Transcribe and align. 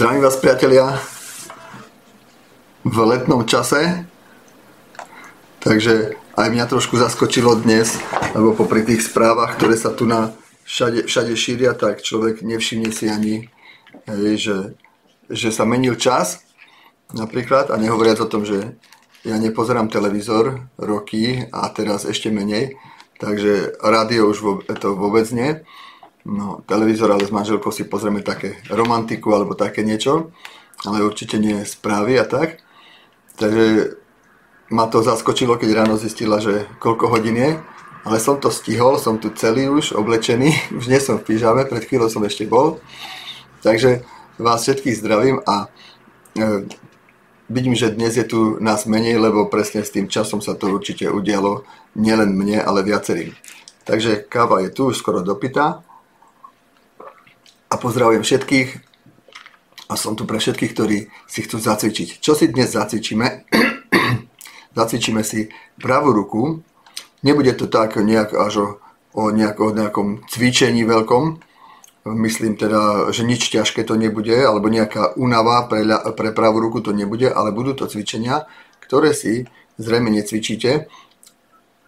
Zdravím 0.00 0.24
vás 0.24 0.40
priatelia 0.40 0.96
v 2.88 2.96
letnom 3.04 3.44
čase. 3.44 4.08
Takže 5.60 6.16
aj 6.40 6.48
mňa 6.48 6.64
trošku 6.64 6.96
zaskočilo 6.96 7.60
dnes, 7.60 8.00
lebo 8.32 8.56
popri 8.56 8.80
tých 8.80 9.04
správach, 9.04 9.60
ktoré 9.60 9.76
sa 9.76 9.92
tu 9.92 10.08
na 10.08 10.32
všade, 10.64 11.04
všade 11.04 11.36
šíria, 11.36 11.76
tak 11.76 12.00
človek 12.00 12.40
nevšimne 12.40 12.88
si 12.96 13.12
ani, 13.12 13.52
že, 14.40 14.72
že 15.28 15.52
sa 15.52 15.68
menil 15.68 16.00
čas 16.00 16.48
napríklad 17.12 17.68
a 17.68 17.76
nehovoriac 17.76 18.24
o 18.24 18.30
tom, 18.32 18.48
že 18.48 18.80
ja 19.20 19.36
nepozerám 19.36 19.92
televízor 19.92 20.64
roky 20.80 21.44
a 21.52 21.68
teraz 21.76 22.08
ešte 22.08 22.32
menej, 22.32 22.72
takže 23.20 23.76
rádio 23.84 24.32
už 24.32 24.64
to 24.64 24.96
vôbec 24.96 25.28
nie. 25.28 25.60
No, 26.24 26.60
televízor, 26.68 27.12
ale 27.12 27.24
s 27.24 27.32
manželkou 27.32 27.72
si 27.72 27.88
pozrieme 27.88 28.20
také 28.20 28.60
romantiku 28.68 29.32
alebo 29.32 29.56
také 29.56 29.80
niečo, 29.80 30.28
ale 30.84 31.00
určite 31.00 31.40
nie 31.40 31.64
správy 31.64 32.20
a 32.20 32.28
tak. 32.28 32.60
Takže 33.40 33.96
ma 34.68 34.84
to 34.86 35.00
zaskočilo, 35.00 35.56
keď 35.56 35.84
ráno 35.84 35.96
zistila, 35.96 36.36
že 36.38 36.68
koľko 36.76 37.08
hodín 37.08 37.40
je, 37.40 37.56
ale 38.04 38.16
som 38.20 38.36
to 38.36 38.52
stihol, 38.52 39.00
som 39.00 39.16
tu 39.16 39.32
celý 39.32 39.72
už 39.72 39.96
oblečený, 39.96 40.52
už 40.78 40.92
nie 40.92 41.00
som 41.00 41.16
v 41.16 41.24
pyžame, 41.24 41.64
pred 41.64 41.84
chvíľou 41.88 42.12
som 42.12 42.24
ešte 42.24 42.44
bol. 42.44 42.80
Takže 43.64 44.04
vás 44.40 44.64
všetkých 44.64 44.98
zdravím 45.00 45.40
a 45.44 45.68
e, 46.36 46.68
vidím, 47.48 47.76
že 47.76 47.92
dnes 47.92 48.16
je 48.16 48.24
tu 48.24 48.56
nás 48.60 48.88
menej, 48.88 49.20
lebo 49.20 49.52
presne 49.52 49.84
s 49.84 49.92
tým 49.92 50.08
časom 50.08 50.40
sa 50.40 50.56
to 50.56 50.72
určite 50.72 51.08
udialo 51.12 51.64
nielen 51.96 52.32
mne, 52.32 52.64
ale 52.64 52.84
viacerým. 52.84 53.36
Takže 53.84 54.24
káva 54.28 54.64
je 54.64 54.70
tu, 54.72 54.88
už 54.88 54.96
skoro 54.96 55.20
dopytá. 55.20 55.84
A 57.70 57.74
pozdravujem 57.78 58.26
všetkých 58.26 58.68
a 59.90 59.94
som 59.98 60.14
tu 60.14 60.22
pre 60.26 60.38
všetkých, 60.38 60.70
ktorí 60.74 60.98
si 61.26 61.40
chcú 61.46 61.58
zacvičiť. 61.58 62.22
Čo 62.22 62.34
si 62.34 62.50
dnes 62.50 62.70
zacvičíme? 62.70 63.26
zacvičíme 64.78 65.22
si 65.22 65.50
pravú 65.78 66.14
ruku. 66.14 66.62
Nebude 67.26 67.54
to 67.54 67.66
tak 67.66 67.98
nejak 67.98 68.34
až 68.34 68.54
o, 68.58 68.66
o, 69.14 69.30
nejak, 69.30 69.58
o 69.58 69.74
nejakom 69.74 70.26
cvičení 70.30 70.86
veľkom, 70.86 71.50
Myslím 72.00 72.56
teda, 72.56 73.12
že 73.12 73.28
nič 73.28 73.52
ťažké 73.52 73.84
to 73.84 73.92
nebude, 73.92 74.32
alebo 74.32 74.72
nejaká 74.72 75.20
únava 75.20 75.68
pre, 75.68 75.84
pre 76.16 76.32
pravú 76.32 76.64
ruku 76.64 76.80
to 76.80 76.96
nebude, 76.96 77.28
ale 77.28 77.52
budú 77.52 77.76
to 77.76 77.92
cvičenia, 77.92 78.48
ktoré 78.80 79.12
si 79.12 79.44
zrejme 79.76 80.08
necvičíte 80.08 80.88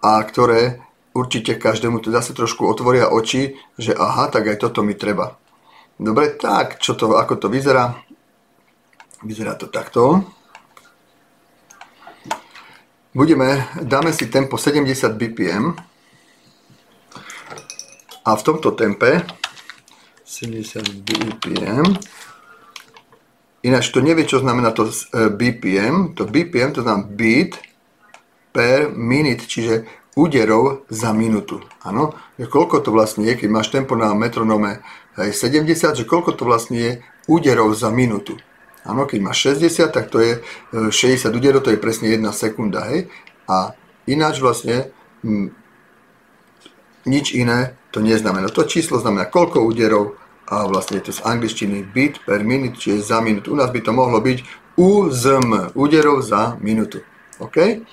a 0.05 0.20
ktoré 0.20 0.85
určite 1.17 1.57
každému 1.57 2.05
to 2.05 2.12
zase 2.12 2.37
trošku 2.37 2.69
otvoria 2.69 3.09
oči, 3.09 3.57
že 3.81 3.97
aha, 3.97 4.29
tak 4.29 4.53
aj 4.53 4.69
toto 4.69 4.85
mi 4.85 4.92
treba. 4.92 5.41
Dobre, 6.03 6.34
tak, 6.34 6.83
čo 6.83 6.98
to, 6.98 7.14
ako 7.14 7.39
to 7.39 7.47
vyzerá? 7.47 7.95
Vyzerá 9.22 9.55
to 9.55 9.70
takto. 9.70 10.27
Budeme, 13.14 13.70
dáme 13.78 14.11
si 14.11 14.27
tempo 14.27 14.58
70 14.58 15.14
BPM 15.14 15.78
a 18.27 18.30
v 18.34 18.42
tomto 18.42 18.75
tempe 18.75 19.23
70 20.27 21.06
BPM. 21.06 21.86
Ináč 23.62 23.95
to 23.95 24.03
nevie, 24.03 24.27
čo 24.27 24.42
znamená 24.42 24.75
to 24.75 24.91
e, 24.91 25.30
BPM. 25.30 26.19
To 26.19 26.27
BPM 26.27 26.75
to 26.75 26.83
znamená 26.83 27.06
beat 27.14 27.62
per 28.50 28.91
minute, 28.91 29.47
čiže 29.47 29.86
úderov 30.19 30.84
za 30.91 31.14
minútu. 31.14 31.62
Áno, 31.86 32.17
koľko 32.36 32.83
to 32.83 32.91
vlastne 32.91 33.23
je, 33.30 33.39
keď 33.39 33.48
máš 33.48 33.70
tempo 33.70 33.95
na 33.95 34.11
metronome 34.19 34.83
70, 35.17 35.99
že 35.99 36.05
koľko 36.09 36.33
to 36.37 36.49
vlastne 36.49 36.79
je 36.79 36.93
úderov 37.29 37.77
za 37.77 37.93
minútu. 37.93 38.41
Áno, 38.83 39.07
keď 39.07 39.19
máš 39.23 39.55
60, 39.55 39.95
tak 39.95 40.11
to 40.11 40.19
je 40.19 40.43
60 40.75 40.91
e, 40.91 41.31
úderov, 41.31 41.63
to 41.63 41.70
je 41.70 41.79
presne 41.79 42.11
1 42.11 42.25
sekunda, 42.35 42.83
hej. 42.91 43.07
A 43.47 43.77
ináč 44.11 44.42
vlastne 44.42 44.91
m, 45.23 45.55
nič 47.07 47.31
iné 47.36 47.79
to 47.95 48.03
neznamená. 48.03 48.51
To 48.51 48.67
číslo 48.67 48.98
znamená, 48.98 49.31
koľko 49.31 49.63
úderov 49.63 50.19
a 50.51 50.67
vlastne 50.67 50.98
je 50.98 51.09
to 51.09 51.13
z 51.15 51.23
angličtiny 51.23 51.86
beat 51.95 52.19
per 52.27 52.42
minute, 52.42 52.81
čiže 52.81 53.15
za 53.15 53.23
minútu. 53.23 53.55
U 53.55 53.59
nás 53.59 53.70
by 53.70 53.81
to 53.85 53.92
mohlo 53.95 54.19
byť 54.19 54.39
UZM, 54.75 55.77
úderov 55.79 56.25
za 56.27 56.59
minútu. 56.59 57.07
OK? 57.39 57.86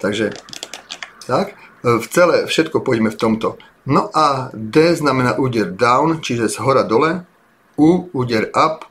Takže 0.00 0.32
tak, 1.28 1.52
v 1.84 2.06
celé 2.08 2.48
všetko 2.48 2.80
pôjdeme 2.80 3.12
v 3.12 3.20
tomto. 3.20 3.60
No 3.86 4.12
a 4.12 4.52
D 4.52 4.94
znamená 4.94 5.40
úder 5.40 5.72
down, 5.72 6.20
čiže 6.20 6.52
z 6.52 6.56
hora 6.60 6.84
dole, 6.84 7.24
U 7.80 8.12
úder 8.12 8.52
up, 8.52 8.84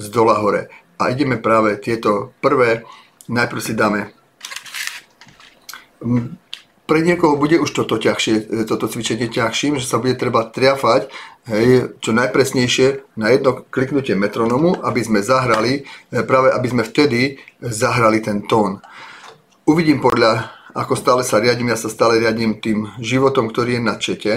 z 0.00 0.08
dola 0.08 0.40
hore. 0.40 0.72
A 0.96 1.12
ideme 1.12 1.36
práve 1.36 1.76
tieto 1.76 2.32
prvé, 2.40 2.88
najprv 3.28 3.60
si 3.60 3.76
dáme 3.76 4.16
pre 6.90 7.06
niekoho 7.06 7.38
bude 7.38 7.54
už 7.54 7.70
toto, 7.70 8.02
ťažšie, 8.02 8.66
toto 8.66 8.90
cvičenie 8.90 9.30
ťažším, 9.30 9.78
že 9.78 9.86
sa 9.86 10.02
bude 10.02 10.18
treba 10.18 10.42
triafať 10.50 11.06
hej, 11.46 11.94
čo 12.02 12.10
najpresnejšie 12.10 13.14
na 13.14 13.30
jedno 13.30 13.62
kliknutie 13.70 14.18
metronomu, 14.18 14.74
aby 14.82 14.98
sme 14.98 15.22
zahrali, 15.22 15.86
e, 16.10 16.26
práve 16.26 16.50
aby 16.50 16.66
sme 16.66 16.82
vtedy 16.82 17.38
zahrali 17.62 18.18
ten 18.18 18.42
tón. 18.42 18.82
Uvidím 19.70 20.02
podľa, 20.02 20.50
ako 20.80 20.96
stále 20.96 21.20
sa 21.28 21.36
riadím, 21.36 21.68
ja 21.68 21.76
sa 21.76 21.92
stále 21.92 22.16
riadím 22.16 22.56
tým 22.56 22.88
životom, 22.96 23.52
ktorý 23.52 23.76
je 23.76 23.82
na 23.84 23.94
čete, 24.00 24.32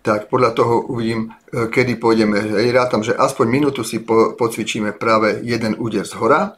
tak 0.00 0.32
podľa 0.32 0.56
toho 0.56 0.88
uvidím, 0.88 1.28
e, 1.52 1.68
kedy 1.68 2.00
pôjdeme. 2.00 2.40
Hej, 2.56 2.72
rátam, 2.72 3.04
že 3.04 3.12
aspoň 3.12 3.46
minútu 3.52 3.84
si 3.84 4.00
po, 4.00 4.32
pocvičíme 4.32 4.96
práve 4.96 5.44
jeden 5.44 5.76
úder 5.76 6.08
z 6.08 6.16
hora, 6.16 6.56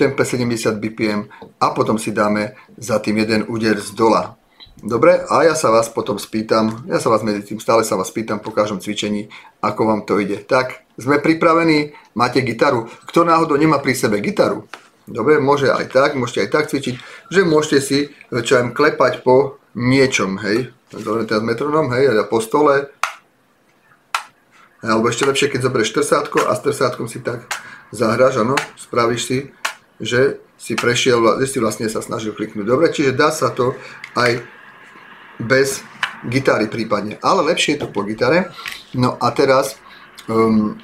tempe 0.00 0.24
70 0.24 0.80
BPM 0.80 1.28
a 1.60 1.66
potom 1.76 2.00
si 2.00 2.12
dáme 2.12 2.56
za 2.80 3.00
tým 3.00 3.20
jeden 3.20 3.44
úder 3.48 3.80
z 3.84 3.92
dola. 3.92 4.36
Dobre, 4.76 5.24
a 5.24 5.40
ja 5.48 5.56
sa 5.56 5.72
vás 5.72 5.88
potom 5.88 6.20
spýtam, 6.20 6.84
ja 6.84 7.00
sa 7.00 7.08
vás 7.08 7.24
medzi 7.24 7.48
tým 7.48 7.60
stále 7.60 7.80
sa 7.80 7.96
vás 7.96 8.12
pýtam 8.12 8.44
po 8.44 8.52
každom 8.52 8.76
cvičení, 8.76 9.32
ako 9.64 9.88
vám 9.88 10.00
to 10.04 10.20
ide. 10.20 10.44
Tak, 10.44 10.84
sme 11.00 11.16
pripravení, 11.20 11.96
máte 12.12 12.44
gitaru. 12.44 12.84
Kto 13.08 13.24
náhodou 13.24 13.56
nemá 13.56 13.80
pri 13.80 13.96
sebe 13.96 14.20
gitaru, 14.20 14.68
dobre, 15.06 15.38
môže 15.38 15.70
aj 15.70 15.90
tak, 15.90 16.18
môžete 16.18 16.46
aj 16.46 16.50
tak 16.50 16.64
cvičiť, 16.70 16.94
že 17.30 17.40
môžete 17.46 17.78
si, 17.82 17.98
čo 18.30 18.52
aj 18.58 18.74
klepať 18.74 19.22
po 19.22 19.58
niečom, 19.74 20.38
hej. 20.42 20.70
Dobre, 20.90 21.26
teraz 21.26 21.42
metronom, 21.42 21.90
hej, 21.94 22.14
a 22.14 22.26
po 22.26 22.38
stole. 22.38 22.90
Alebo 24.84 25.10
ešte 25.10 25.26
lepšie, 25.26 25.50
keď 25.50 25.66
zoberieš 25.66 25.96
trsátko 25.96 26.46
a 26.46 26.54
s 26.54 26.62
trsátkom 26.62 27.10
si 27.10 27.18
tak 27.24 27.48
zahráš, 27.90 28.44
áno, 28.44 28.54
spravíš 28.76 29.22
si 29.24 29.38
že 30.00 30.40
si 30.56 30.76
prešiel, 30.76 31.40
že 31.40 31.46
si 31.48 31.58
vlastne 31.60 31.88
sa 31.88 32.00
snažil 32.00 32.32
kliknúť. 32.36 32.66
Dobre, 32.68 32.92
čiže 32.92 33.16
dá 33.16 33.32
sa 33.32 33.52
to 33.52 33.76
aj 34.16 34.40
bez 35.40 35.84
gitary 36.28 36.68
prípadne, 36.68 37.20
ale 37.20 37.52
lepšie 37.52 37.76
je 37.76 37.80
to 37.84 37.88
po 37.92 38.04
gitare. 38.04 38.52
No 38.96 39.20
a 39.20 39.28
teraz 39.36 39.76
um, 40.28 40.80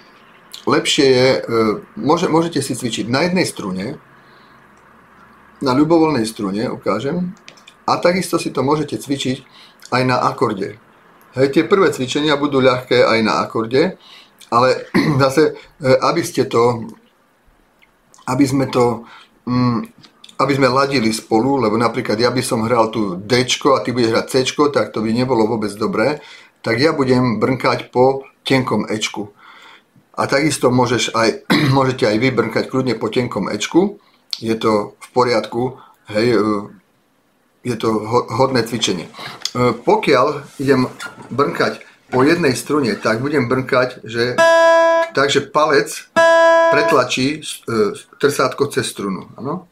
lepšie 0.69 1.07
je, 1.09 1.29
uh, 1.41 1.75
môže, 1.97 2.29
môžete 2.29 2.61
si 2.61 2.77
cvičiť 2.77 3.09
na 3.09 3.29
jednej 3.29 3.49
strune, 3.49 3.97
na 5.63 5.73
ľubovoľnej 5.73 6.27
strune, 6.27 6.67
ukážem, 6.69 7.33
a 7.87 7.99
takisto 7.99 8.39
si 8.39 8.55
to 8.55 8.63
môžete 8.63 8.99
cvičiť 8.99 9.37
aj 9.91 10.03
na 10.07 10.23
akorde. 10.23 10.79
Hej, 11.33 11.49
tie 11.57 11.65
prvé 11.65 11.91
cvičenia 11.91 12.37
budú 12.37 12.61
ľahké 12.61 13.03
aj 13.03 13.19
na 13.25 13.41
akorde, 13.41 13.97
ale 14.53 14.69
zase, 15.23 15.57
uh, 15.57 15.99
aby 16.11 16.23
ste 16.23 16.47
to 16.47 16.91
aby 18.23 18.47
sme 18.47 18.71
to 18.71 19.03
mm, 19.51 19.83
aby 20.43 20.53
sme 20.59 20.69
ladili 20.71 21.15
spolu, 21.15 21.63
lebo 21.63 21.79
napríklad 21.79 22.19
ja 22.19 22.35
by 22.35 22.43
som 22.43 22.67
hral 22.67 22.91
tu 22.91 23.15
D 23.15 23.47
a 23.47 23.79
ty 23.83 23.95
budeš 23.95 24.11
hrať 24.11 24.27
C, 24.27 24.35
tak 24.75 24.91
to 24.91 24.99
by 24.99 25.15
nebolo 25.15 25.47
vôbec 25.47 25.71
dobré, 25.79 26.19
tak 26.67 26.83
ja 26.83 26.91
budem 26.91 27.39
brnkať 27.39 27.95
po 27.95 28.27
tenkom 28.43 28.87
Ečku. 28.91 29.31
A 30.19 30.27
takisto 30.27 30.75
môžeš 30.75 31.15
aj, 31.15 31.47
môžete 31.77 32.11
aj 32.11 32.17
vy 32.19 32.29
brnkať 32.35 32.65
kľudne 32.67 32.99
po 32.99 33.07
tenkom 33.07 33.47
Ečku, 33.47 34.03
je 34.41 34.55
to 34.57 34.97
v 34.97 35.09
poriadku, 35.13 35.77
hej, 36.13 36.37
e, 36.37 36.41
je 37.63 37.77
to 37.79 37.89
hodné 38.33 38.63
cvičenie. 38.67 39.07
E, 39.07 39.13
pokiaľ 39.77 40.59
idem 40.59 40.89
brnkať 41.31 41.83
po 42.13 42.27
jednej 42.27 42.53
strune, 42.59 42.93
tak 43.01 43.25
budem 43.25 43.49
brnkať, 43.49 44.05
že 44.05 44.37
takže 45.13 45.49
palec 45.53 46.13
pretlačí 46.73 47.41
e, 47.41 47.71
trsátko 48.17 48.67
cez 48.73 48.89
strunu. 48.89 49.29
Ano? 49.37 49.69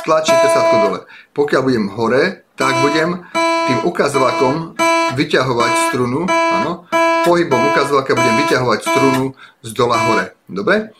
Stlačí 0.00 0.32
trsátko 0.32 0.76
dole. 0.84 1.00
Pokiaľ 1.32 1.62
budem 1.64 1.86
hore, 1.92 2.44
tak 2.56 2.76
budem 2.84 3.24
tým 3.68 3.78
ukazovakom 3.84 4.76
vyťahovať 5.16 5.72
strunu. 5.92 6.28
Ano? 6.30 6.88
Pohybom 7.24 7.60
ukazovaká 7.72 8.16
budem 8.16 8.36
vyťahovať 8.44 8.80
strunu 8.84 9.32
z 9.60 9.70
dola 9.76 9.96
hore. 10.08 10.24
Dobre? 10.48 10.92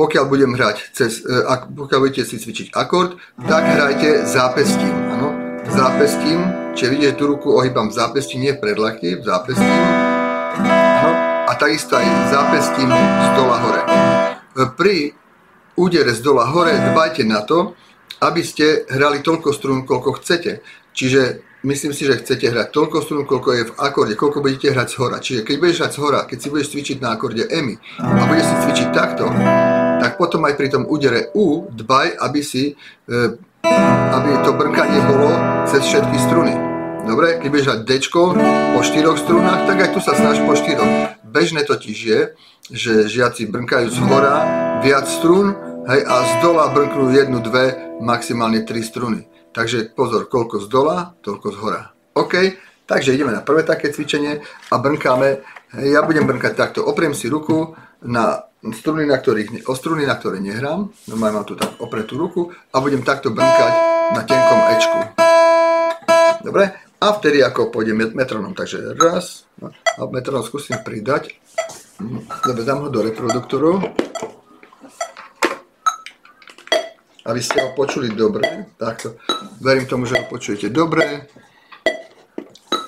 Pokiaľ 0.00 0.24
budem 0.32 0.56
hrať 0.56 0.96
cez, 0.96 1.20
e, 1.20 1.44
ak, 1.44 1.76
pokiaľ 1.76 1.98
budete 2.00 2.24
si 2.24 2.40
cvičiť 2.40 2.72
akord, 2.72 3.20
tak 3.44 3.68
hrajte 3.68 4.24
zápestím. 4.24 4.96
Ano? 5.12 5.36
Zápestím, 5.68 6.40
čiže 6.72 6.88
vidíte 6.88 7.20
tú 7.20 7.28
ruku 7.28 7.52
ohýbam 7.52 7.92
v 7.92 8.00
zápestí, 8.00 8.40
nie 8.40 8.56
v 8.56 8.64
predlakti, 8.64 9.20
v 9.20 9.22
zápestím. 9.28 9.84
Ano? 11.04 11.12
A 11.44 11.52
takisto 11.52 12.00
aj 12.00 12.32
zápestím 12.32 12.88
z 12.96 13.28
dola 13.36 13.56
hore. 13.60 13.82
pri 14.72 15.12
údere 15.76 16.16
z 16.16 16.24
dola 16.24 16.48
hore 16.48 16.72
dbajte 16.72 17.28
na 17.28 17.44
to, 17.44 17.76
aby 18.24 18.40
ste 18.40 18.88
hrali 18.88 19.20
toľko 19.20 19.52
strún, 19.52 19.84
koľko 19.84 20.16
chcete. 20.16 20.64
Čiže 20.96 21.44
myslím 21.68 21.92
si, 21.92 22.08
že 22.08 22.24
chcete 22.24 22.48
hrať 22.48 22.72
toľko 22.72 22.96
strún, 23.04 23.24
koľko 23.28 23.50
je 23.52 23.62
v 23.68 23.72
akorde, 23.76 24.14
koľko 24.16 24.40
budete 24.40 24.72
hrať 24.72 24.88
z 24.92 24.96
hora. 24.96 25.16
Čiže 25.20 25.40
keď 25.44 25.56
budeš 25.60 25.76
hrať 25.84 25.92
z 25.92 26.00
hora, 26.00 26.20
keď 26.24 26.38
si 26.40 26.48
budeš 26.48 26.68
cvičiť 26.72 26.96
na 27.04 27.08
akorde 27.16 27.44
EMI 27.48 27.74
a 28.00 28.22
budeš 28.28 28.46
si 28.48 28.56
cvičiť 28.64 28.88
takto, 28.96 29.28
tak 30.00 30.16
potom 30.16 30.42
aj 30.48 30.56
pri 30.56 30.68
tom 30.72 30.88
údere 30.88 31.28
U 31.36 31.68
dbaj, 31.68 32.16
aby 32.24 32.40
si, 32.40 32.72
e, 33.04 33.14
aby 34.10 34.30
to 34.42 34.56
brnkanie 34.56 35.00
bolo 35.04 35.28
cez 35.68 35.84
všetky 35.84 36.16
struny. 36.16 36.56
Dobre, 37.04 37.40
keď 37.40 37.48
budeš 37.48 37.68
hrať 37.68 37.80
D 37.84 37.90
po 38.76 38.80
štyroch 38.80 39.18
strunách, 39.20 39.68
tak 39.68 39.76
aj 39.82 39.90
tu 39.92 40.00
sa 40.00 40.12
snaž 40.16 40.40
po 40.44 40.56
štyroch. 40.56 41.16
Bežné 41.24 41.64
totiž 41.64 41.98
je, 42.00 42.20
že 42.70 42.92
žiaci 43.08 43.48
brnkajú 43.48 43.88
z 43.88 43.98
hora 44.04 44.36
viac 44.84 45.08
strún 45.08 45.52
hej, 45.88 46.00
a 46.06 46.14
z 46.22 46.32
dola 46.44 46.70
brnknú 46.70 47.10
jednu, 47.10 47.40
dve, 47.40 47.98
maximálne 48.00 48.62
tri 48.64 48.84
struny. 48.84 49.26
Takže 49.50 49.90
pozor, 49.96 50.30
koľko 50.30 50.62
z 50.62 50.66
dola, 50.70 51.18
toľko 51.24 51.46
z 51.50 51.56
hora. 51.58 51.82
OK, 52.14 52.34
takže 52.86 53.16
ideme 53.16 53.34
na 53.34 53.42
prvé 53.42 53.66
také 53.66 53.90
cvičenie 53.90 54.38
a 54.70 54.74
brnkáme. 54.78 55.42
Ja 55.82 56.06
budem 56.06 56.26
brnkať 56.26 56.54
takto, 56.54 56.86
opriem 56.86 57.14
si 57.14 57.26
ruku 57.26 57.74
na 58.06 58.49
struny, 58.68 59.08
na 59.08 59.16
ktorých, 59.16 59.64
o 59.64 59.72
struny, 59.72 60.04
na 60.04 60.20
ktoré 60.20 60.38
nehrám. 60.44 60.92
Normálne 61.08 61.34
mám 61.40 61.48
tu 61.48 61.56
tak 61.56 61.80
opretú 61.80 62.20
ruku 62.20 62.52
a 62.52 62.76
budem 62.84 63.00
takto 63.00 63.32
brnkať 63.32 63.72
na 64.12 64.22
tenkom 64.28 64.60
Ečku. 64.76 64.98
Dobre? 66.44 66.64
A 67.00 67.06
vtedy 67.16 67.40
ako 67.40 67.72
pôjdem 67.72 67.96
metronom. 68.12 68.52
Takže 68.52 68.92
raz, 69.00 69.48
no, 69.56 69.72
a 69.72 70.04
metronom 70.12 70.44
skúsim 70.44 70.76
pridať. 70.84 71.32
Dobre, 72.44 72.64
dám 72.64 72.84
ho 72.84 72.88
do 72.92 73.00
reproduktoru 73.00 73.80
aby 77.30 77.40
ste 77.42 77.62
ho 77.62 77.70
počuli 77.78 78.10
dobre. 78.10 78.74
Takto. 78.74 79.14
Verím 79.62 79.86
tomu, 79.86 80.04
že 80.08 80.18
ho 80.18 80.24
počujete 80.26 80.72
dobre. 80.72 81.30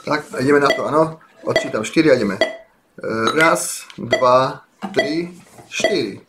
Tak, 0.03 0.35
ideme 0.43 0.59
na 0.59 0.71
to, 0.73 0.83
áno. 0.83 1.23
Odčítam 1.47 1.87
4 1.87 2.11
a 2.11 2.15
ideme. 2.19 2.37
E, 2.39 2.47
raz, 3.39 3.87
dva, 3.95 4.67
tri, 4.91 5.31
štyri. 5.73 6.21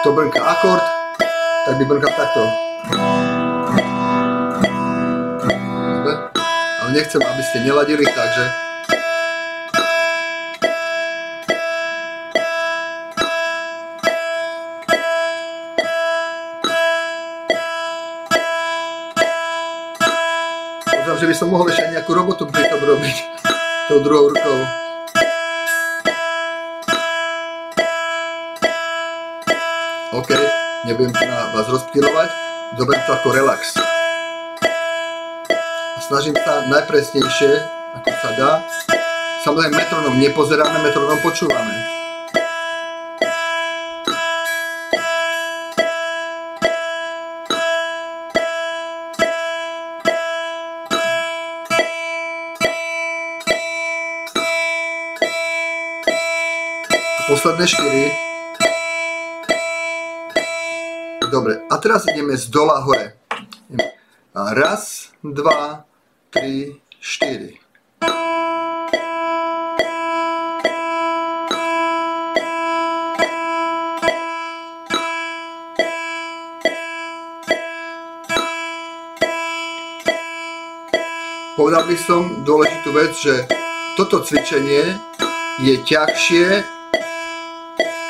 Kto 0.00 0.08
brnka 0.16 0.40
akord, 0.40 0.84
tak 1.68 1.74
by 1.76 1.84
brnkal 1.84 2.12
takto. 2.16 2.70
ale 6.80 6.98
nechcem, 6.98 7.22
aby 7.22 7.42
ste 7.46 7.58
neladili, 7.62 8.02
takže 8.02 8.69
že 21.20 21.26
by 21.28 21.34
som 21.36 21.48
mohol 21.52 21.68
ešte 21.68 21.92
nejakú 21.92 22.10
robotu 22.12 22.48
pri 22.48 22.66
tom 22.68 22.80
robiť 22.80 23.16
tou 23.88 23.98
druhou 24.00 24.32
rukou. 24.32 24.58
OK, 30.10 30.30
nebudem 30.84 31.14
na 31.14 31.54
vás 31.54 31.66
rozptýlovať, 31.70 32.28
zoberiem 32.76 33.02
to 33.06 33.12
ako 33.14 33.28
relax 33.30 33.78
snažím 36.10 36.34
sa 36.42 36.66
najpresnejšie, 36.66 37.50
ako 38.02 38.10
sa 38.18 38.30
dá. 38.34 38.50
Samozrejme 39.46 39.78
metronom 39.78 40.18
nepozeráme, 40.18 40.82
metronom 40.82 41.22
počúvame. 41.22 41.99
Posledné 57.40 57.66
4. 61.24 61.32
Dobre, 61.32 61.64
a 61.72 61.74
teraz 61.80 62.04
ideme 62.04 62.36
z 62.36 62.52
dola 62.52 62.84
hore. 62.84 63.16
Raz, 64.36 65.08
dva, 65.24 65.88
3, 66.36 66.76
4. 67.00 67.56
Povedal 81.56 81.88
by 81.88 81.96
som 81.96 82.44
dôležitú 82.44 82.92
vec, 82.92 83.16
že 83.16 83.48
toto 83.96 84.20
cvičenie 84.28 85.00
je 85.64 85.80
ťažšie, 85.88 86.79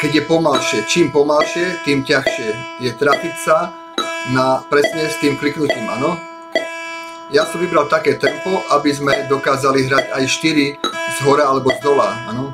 keď 0.00 0.10
je 0.16 0.22
pomalšie. 0.24 0.78
Čím 0.88 1.12
pomalšie, 1.12 1.84
tým 1.84 2.00
ťažšie 2.00 2.80
je 2.80 2.90
trafiť 2.96 3.34
sa 3.36 3.76
na 4.32 4.64
presne 4.64 5.04
s 5.04 5.20
tým 5.20 5.36
kliknutím, 5.36 5.84
áno? 5.92 6.16
ja 7.30 7.46
som 7.46 7.62
vybral 7.62 7.86
také 7.86 8.18
tempo, 8.18 8.58
aby 8.74 8.90
sme 8.90 9.30
dokázali 9.30 9.86
hrať 9.86 10.04
aj 10.18 10.24
4 10.26 10.82
z 11.14 11.18
hora 11.22 11.46
alebo 11.46 11.70
z 11.70 11.78
dola, 11.78 12.10
áno. 12.26 12.50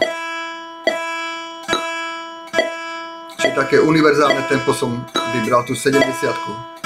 Čiže 3.40 3.56
také 3.56 3.80
univerzálne 3.80 4.44
tempo 4.52 4.76
som 4.76 5.00
vybral 5.32 5.64
tú 5.64 5.72
70 5.72 6.12
-ku. 6.28 6.85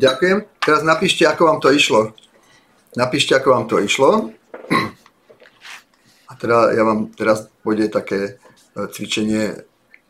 Ďakujem. 0.00 0.48
Teraz 0.64 0.80
napíšte, 0.80 1.28
ako 1.28 1.42
vám 1.44 1.58
to 1.60 1.68
išlo. 1.68 2.16
Napíšte, 2.96 3.36
ako 3.36 3.48
vám 3.52 3.66
to 3.68 3.76
išlo. 3.78 4.32
A 6.26 6.32
teda 6.40 6.72
ja 6.72 6.82
vám 6.82 7.12
teraz 7.12 7.52
pôjde 7.60 7.92
také 7.92 8.40
e, 8.74 8.88
cvičenie 8.88 9.60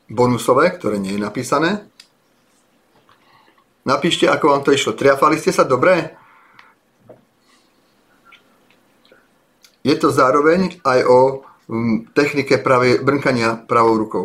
bonusové, 0.06 0.70
ktoré 0.78 1.02
nie 1.02 1.18
je 1.18 1.25
napísané. 1.26 1.90
Napíšte, 3.82 4.30
ako 4.30 4.47
vám 4.54 4.62
to 4.62 4.70
išlo. 4.70 4.94
Triafali 4.94 5.40
ste 5.40 5.50
sa 5.50 5.66
dobre? 5.66 6.14
Je 9.80 9.97
to 9.97 10.12
zároveň 10.12 10.76
aj 10.85 11.00
o 11.09 11.18
technike 12.12 12.61
pravé, 12.61 13.00
brnkania 13.00 13.56
pravou 13.56 13.97
rukou. 13.97 14.25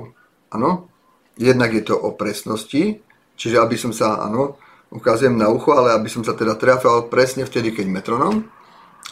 Áno? 0.52 0.92
Jednak 1.40 1.72
je 1.72 1.84
to 1.84 1.96
o 1.96 2.12
presnosti, 2.12 3.00
čiže 3.40 3.60
aby 3.60 3.76
som 3.80 3.96
sa, 3.96 4.20
áno, 4.24 4.60
ukazujem 4.96 5.36
na 5.36 5.52
ucho, 5.52 5.76
ale 5.76 5.92
aby 5.92 6.08
som 6.08 6.24
sa 6.24 6.32
teda 6.32 6.56
trafal 6.56 7.12
presne 7.12 7.44
vtedy, 7.44 7.76
keď 7.76 7.86
metronom. 7.92 8.48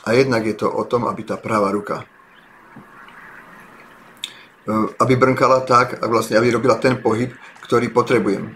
A 0.08 0.16
jednak 0.16 0.48
je 0.48 0.56
to 0.56 0.72
o 0.72 0.84
tom, 0.88 1.08
aby 1.08 1.28
tá 1.28 1.36
práva 1.36 1.72
ruka 1.72 2.04
e, 4.64 4.72
aby 5.00 5.14
brnkala 5.16 5.64
tak, 5.68 6.00
a 6.00 6.08
vlastne 6.08 6.40
aby 6.40 6.56
robila 6.56 6.80
ten 6.80 7.00
pohyb, 7.00 7.32
ktorý 7.68 7.92
potrebujem. 7.92 8.56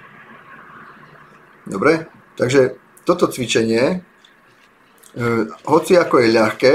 Dobre? 1.68 2.08
Takže 2.40 2.80
toto 3.04 3.28
cvičenie, 3.28 3.84
e, 3.84 3.98
hoci 5.68 5.94
ako 6.00 6.24
je 6.24 6.30
ľahké, 6.32 6.74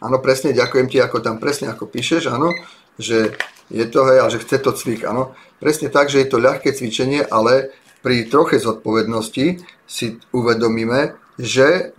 áno, 0.00 0.16
presne, 0.20 0.56
ďakujem 0.56 0.86
ti, 0.88 0.98
ako 1.00 1.20
tam 1.20 1.36
presne 1.40 1.72
ako 1.72 1.88
píšeš, 1.88 2.28
áno, 2.32 2.52
že 3.00 3.36
je 3.68 3.84
to, 3.88 4.00
hej, 4.08 4.18
a 4.24 4.26
že 4.32 4.40
chce 4.40 4.64
to 4.64 4.72
cvik, 4.72 5.04
áno. 5.04 5.36
Presne 5.60 5.92
tak, 5.92 6.08
že 6.08 6.24
je 6.24 6.28
to 6.28 6.40
ľahké 6.40 6.72
cvičenie, 6.72 7.24
ale 7.28 7.72
pri 8.02 8.30
troche 8.30 8.62
zodpovednosti 8.62 9.46
si 9.88 10.06
uvedomíme, 10.30 11.16
že, 11.40 11.94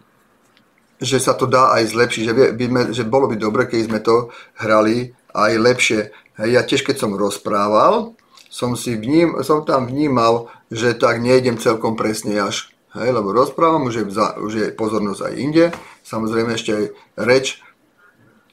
že 1.02 1.18
sa 1.18 1.36
to 1.36 1.50
dá 1.50 1.76
aj 1.76 1.92
zlepšiť, 1.92 2.24
že, 2.24 2.34
by 2.56 2.66
že 2.96 3.04
bolo 3.08 3.28
by 3.28 3.36
dobre, 3.36 3.68
keď 3.68 3.80
sme 3.88 4.00
to 4.00 4.30
hrali 4.60 5.16
aj 5.34 5.52
lepšie. 5.58 6.02
Ja 6.40 6.64
tiež, 6.64 6.88
keď 6.88 7.04
som 7.04 7.20
rozprával, 7.20 8.16
som, 8.50 8.74
si 8.74 8.98
vním, 8.98 9.38
som 9.46 9.62
tam 9.68 9.86
vnímal, 9.86 10.50
že 10.74 10.98
tak 10.98 11.22
nejdem 11.22 11.62
celkom 11.62 11.94
presne 12.00 12.40
až. 12.42 12.74
Hej, 12.98 13.14
lebo 13.14 13.30
rozprávam, 13.30 13.86
už 13.86 14.02
je, 14.02 14.06
už 14.42 14.54
je 14.58 14.68
pozornosť 14.74 15.22
aj 15.30 15.34
inde. 15.38 15.66
Samozrejme 16.02 16.58
ešte 16.58 16.72
aj 16.74 16.86
reč 17.22 17.62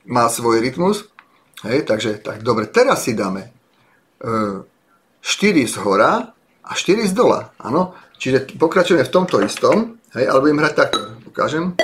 má 0.05 0.29
svoj 0.29 0.61
rytmus. 0.61 1.09
Hej, 1.65 1.89
takže 1.89 2.21
tak 2.21 2.45
dobre, 2.45 2.69
teraz 2.69 3.09
si 3.09 3.17
dáme 3.17 3.49
e, 4.21 4.61
4 5.25 5.65
z 5.65 5.77
hora 5.81 6.36
a 6.67 6.75
4 6.75 7.07
z 7.07 7.15
dola. 7.15 7.55
Áno? 7.63 7.95
Čiže 8.19 8.59
pokračujeme 8.59 9.07
v 9.07 9.13
tomto 9.13 9.39
istom, 9.45 10.03
hej, 10.19 10.27
ale 10.27 10.43
budem 10.43 10.59
hrať 10.59 10.75
takto. 10.75 11.01
Ukážem. 11.31 11.79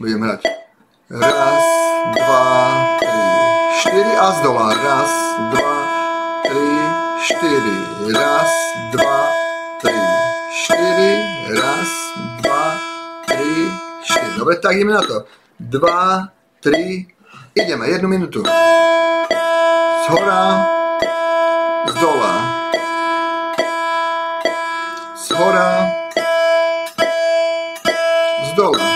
Budem 0.00 0.22
hrať 0.24 0.48
raz, 1.10 1.64
dva, 2.14 2.46
tri, 3.02 3.26
štyri 3.82 4.14
a 4.14 4.26
z 4.32 4.38
dola. 4.46 4.66
Raz, 4.78 5.12
dva, 5.50 5.74
tri, 6.46 6.70
štyri. 7.26 7.78
Raz, 8.14 8.52
dva, 8.94 9.18
tri, 9.82 10.00
štyri. 10.54 11.12
Raz, 11.50 11.90
dva, 12.40 12.62
tri, 13.26 13.54
štyri. 14.06 14.34
Dobre, 14.38 14.54
tak 14.62 14.78
ideme 14.78 14.94
na 14.94 15.02
to. 15.02 15.26
Dva, 15.58 16.30
tri, 16.62 17.10
ideme. 17.58 17.90
Jednu 17.90 18.08
minútu. 18.08 18.46
Z 20.00 20.06
hora, 20.14 20.64
z 21.90 21.94
dola. 21.98 22.59
Z 28.50 28.54
dola. 28.54 28.78
Z 28.78 28.89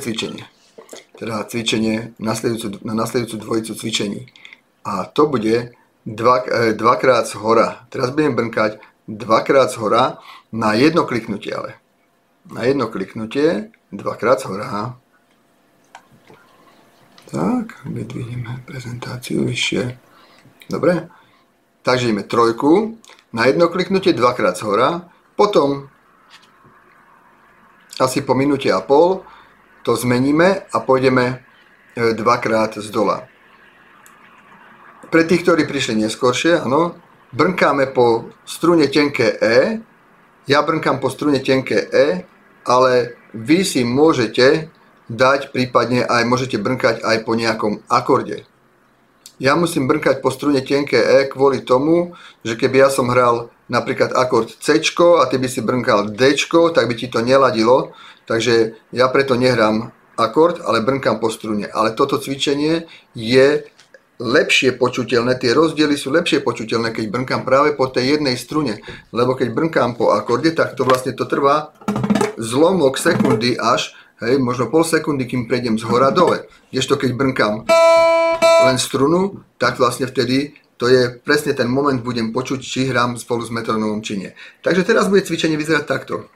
cvičenie. 0.00 0.44
Teda 1.18 1.44
cvičenie 1.44 2.16
na 2.18 2.34
nasledujúcu 2.94 3.36
dvojicu 3.36 3.72
cvičení. 3.74 4.26
A 4.84 5.04
to 5.04 5.28
bude 5.28 5.76
dva, 6.06 6.42
e, 6.48 6.72
dvakrát 6.72 7.28
z 7.28 7.36
hora. 7.36 7.86
Teraz 7.92 8.10
budem 8.10 8.34
brnkať 8.34 8.80
dvakrát 9.08 9.70
z 9.70 9.76
hora 9.76 10.18
na 10.52 10.72
jedno 10.72 11.04
kliknutie 11.04 11.52
ale. 11.52 11.76
Na 12.48 12.64
jedno 12.64 12.88
kliknutie 12.88 13.70
dvakrát 13.92 14.40
z 14.40 14.44
hora. 14.44 14.96
Tak, 17.30 17.86
vydvihneme 17.86 18.66
prezentáciu 18.66 19.46
vyššie. 19.46 19.98
Dobre. 20.66 21.06
Takže 21.82 22.10
ideme 22.10 22.26
trojku 22.26 22.98
na 23.32 23.46
jedno 23.46 23.68
kliknutie 23.68 24.12
dvakrát 24.12 24.58
z 24.58 24.66
hora, 24.66 25.06
potom 25.38 25.86
asi 28.00 28.24
po 28.26 28.34
minúte 28.34 28.72
a 28.72 28.80
pol 28.82 29.22
to 29.82 29.96
zmeníme 29.96 30.68
a 30.70 30.76
pôjdeme 30.80 31.24
e, 31.26 31.34
dvakrát 32.14 32.76
z 32.78 32.88
dola. 32.90 33.26
Pre 35.10 35.22
tých, 35.26 35.42
ktorí 35.42 35.66
prišli 35.66 35.98
neskôršie, 36.06 36.62
áno, 36.62 36.94
brnkáme 37.34 37.90
po 37.90 38.30
strune 38.46 38.86
tenké 38.86 39.34
E, 39.40 39.80
ja 40.46 40.60
brnkám 40.62 41.02
po 41.02 41.10
strune 41.10 41.42
tenké 41.42 41.88
E, 41.90 42.06
ale 42.66 43.18
vy 43.34 43.64
si 43.66 43.82
môžete 43.82 44.70
dať 45.10 45.50
prípadne 45.50 46.06
aj, 46.06 46.22
môžete 46.28 46.56
brnkať 46.60 47.02
aj 47.02 47.16
po 47.26 47.34
nejakom 47.34 47.82
akorde 47.90 48.50
ja 49.40 49.56
musím 49.56 49.88
brnkať 49.88 50.20
po 50.20 50.28
strune 50.28 50.60
tenké 50.60 51.00
E 51.00 51.18
kvôli 51.32 51.64
tomu, 51.64 52.12
že 52.44 52.60
keby 52.60 52.84
ja 52.84 52.88
som 52.92 53.08
hral 53.08 53.48
napríklad 53.72 54.12
akord 54.12 54.52
C 54.60 54.76
a 54.92 55.24
ty 55.26 55.36
by 55.40 55.48
si 55.48 55.64
brnkal 55.64 56.12
D, 56.12 56.36
tak 56.76 56.84
by 56.84 56.94
ti 56.94 57.08
to 57.08 57.24
neladilo. 57.24 57.96
Takže 58.30 58.78
ja 58.94 59.10
preto 59.10 59.34
nehrám 59.34 59.90
akord, 60.14 60.62
ale 60.62 60.86
brnkám 60.86 61.18
po 61.18 61.34
strune. 61.34 61.66
Ale 61.66 61.98
toto 61.98 62.22
cvičenie 62.22 62.86
je 63.18 63.66
lepšie 64.22 64.78
počuteľné, 64.78 65.34
tie 65.40 65.50
rozdiely 65.50 65.98
sú 65.98 66.14
lepšie 66.14 66.44
počuteľné, 66.46 66.94
keď 66.94 67.10
brnkám 67.10 67.42
práve 67.42 67.74
po 67.74 67.90
tej 67.90 68.20
jednej 68.20 68.38
strune. 68.38 68.78
Lebo 69.10 69.34
keď 69.34 69.50
brnkám 69.50 69.98
po 69.98 70.14
akorde, 70.14 70.54
tak 70.54 70.78
to 70.78 70.86
vlastne 70.86 71.16
to 71.18 71.26
trvá 71.26 71.74
zlomok 72.38 73.00
sekundy 73.00 73.58
až, 73.58 73.98
hej, 74.22 74.38
možno 74.38 74.70
pol 74.70 74.86
sekundy, 74.86 75.26
kým 75.26 75.50
prejdem 75.50 75.80
z 75.80 75.88
hora 75.90 76.14
dole. 76.14 76.46
Kdežto 76.70 77.00
keď 77.00 77.10
brnkám 77.18 77.66
len 78.62 78.78
strunu, 78.78 79.42
tak 79.58 79.80
vlastne 79.80 80.06
vtedy 80.06 80.54
to 80.76 80.88
je 80.88 81.12
presne 81.20 81.52
ten 81.52 81.68
moment, 81.68 82.00
budem 82.00 82.32
počuť, 82.32 82.60
či 82.62 82.88
hrám 82.88 83.20
spolu 83.20 83.44
s 83.44 83.52
metronomom, 83.52 84.00
či 84.00 84.16
nie. 84.16 84.30
Takže 84.64 84.86
teraz 84.86 85.12
bude 85.12 85.20
cvičenie 85.20 85.60
vyzerať 85.60 85.84
takto. 85.84 86.30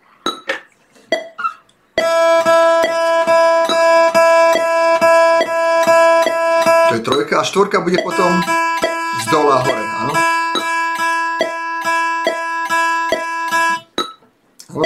A 7.45 7.53
štvorka 7.53 7.85
bude 7.85 8.01
potom 8.01 8.41
z 9.21 9.25
dola 9.29 9.61
hore, 9.61 9.85
áno? 9.85 10.13
Áno? 14.73 14.85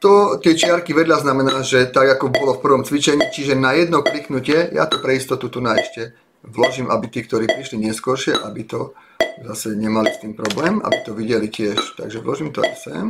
To, 0.00 0.40
tie 0.40 0.56
čiarky 0.56 0.96
vedľa 0.96 1.20
znamená, 1.20 1.60
že 1.60 1.92
tak 1.92 2.08
ako 2.16 2.32
bolo 2.32 2.56
v 2.56 2.62
prvom 2.64 2.82
cvičení, 2.88 3.28
čiže 3.28 3.52
na 3.52 3.76
jedno 3.76 4.00
kliknutie, 4.00 4.72
ja 4.72 4.88
to 4.88 4.96
pre 5.04 5.20
istotu 5.20 5.52
tu 5.52 5.60
na 5.60 5.76
ešte 5.76 6.16
vložím, 6.40 6.88
aby 6.88 7.12
tí, 7.12 7.20
ktorí 7.20 7.44
prišli 7.44 7.84
neskôršie, 7.84 8.32
aby 8.32 8.64
to 8.64 8.96
zase 9.44 9.76
nemali 9.76 10.08
s 10.08 10.24
tým 10.24 10.32
problém, 10.32 10.80
aby 10.80 11.04
to 11.04 11.12
videli 11.12 11.52
tiež. 11.52 12.00
Takže 12.00 12.24
vložím 12.24 12.56
to 12.56 12.64
aj 12.64 12.80
sem. 12.80 13.06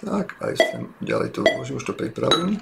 Tak, 0.00 0.32
aj 0.40 0.54
sem. 0.56 0.88
Ďalej 1.04 1.28
to 1.36 1.44
vložím, 1.44 1.76
už 1.76 1.92
to 1.92 1.92
pripravím. 1.92 2.56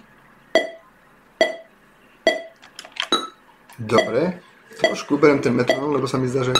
Dobre. 3.79 4.43
Trošku 4.79 5.15
uberiem 5.15 5.39
ten 5.39 5.55
metronom, 5.55 5.95
lebo 5.95 6.11
sa 6.11 6.19
mi 6.19 6.27
zdá, 6.27 6.43
že 6.43 6.55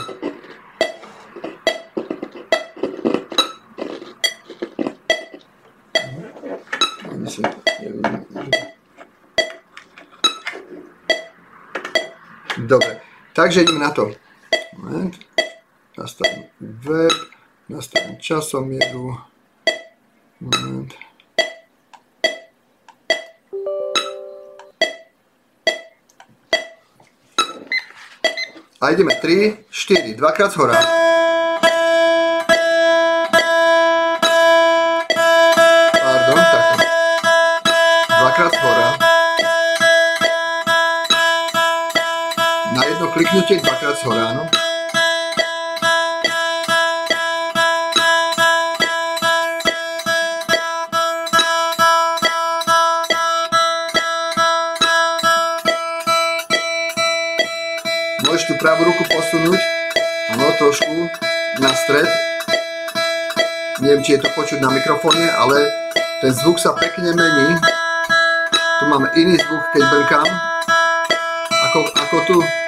Dobre, 12.69 13.01
takže 13.33 13.63
ideme 13.63 13.81
na 13.81 13.91
to. 13.91 14.13
Moment. 14.77 15.17
Nastavím 15.99 16.45
web, 16.61 17.17
nastavím 17.69 18.19
časomieru. 18.19 19.17
Moment. 20.41 21.08
A 28.81 28.91
ideme 28.91 29.15
3, 29.15 29.57
4, 29.71 30.15
dvakrát 30.15 30.53
z 30.53 30.57
hora. 30.57 30.79
na 42.73 42.85
jedno 42.85 43.11
kliknutie 43.11 43.61
dvakrát 43.61 43.99
z 43.99 44.03
hora, 44.03 44.23
áno. 44.31 44.68
Pravú 58.59 58.91
ruku 58.91 59.07
posunúť, 59.07 59.61
áno, 60.35 60.51
trošku 60.59 61.07
na 61.63 61.71
stred. 61.71 62.11
Neviem, 63.79 64.03
či 64.03 64.19
je 64.19 64.27
to 64.27 64.29
počuť 64.35 64.59
na 64.59 64.75
mikrofóne, 64.75 65.31
ale 65.31 65.71
ten 66.19 66.35
zvuk 66.35 66.59
sa 66.59 66.75
pekne 66.75 67.15
mení. 67.15 67.55
Tu 68.79 68.85
máme 68.91 69.15
iný 69.15 69.39
zvuk, 69.39 69.63
keď 69.71 69.83
brnkám, 69.87 70.29
ako, 71.71 71.79
ako 71.95 72.17
tu. 72.27 72.68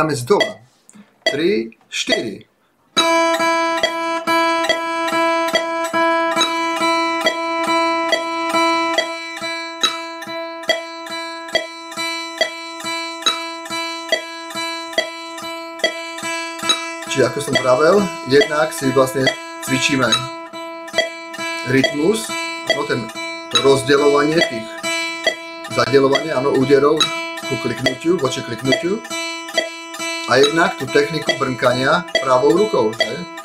Dáme 0.00 0.16
z 0.16 0.24
dola. 0.24 0.56
3, 1.28 1.76
4. 1.92 2.48
Čiže 17.12 17.24
ako 17.28 17.40
som 17.44 17.52
pravel, 17.60 18.00
jednak 18.32 18.72
si 18.72 18.88
vlastne 18.96 19.28
cvičíme 19.68 20.08
rytmus, 21.68 22.24
no 22.72 22.88
ten, 22.88 23.04
to 23.52 23.60
rozdeľovanie 23.60 24.40
tých 24.48 24.64
zadeľovanie, 25.76 26.32
áno, 26.32 26.56
úderov 26.56 26.96
ku 27.52 27.54
kliknutiu, 27.60 28.16
voči 28.16 28.40
kliknutiu 28.40 29.19
a 30.30 30.38
jednak 30.38 30.78
tú 30.78 30.86
techniku 30.86 31.34
brnkania 31.42 32.06
pravou 32.22 32.54
rukou, 32.54 32.94
že? 32.94 33.39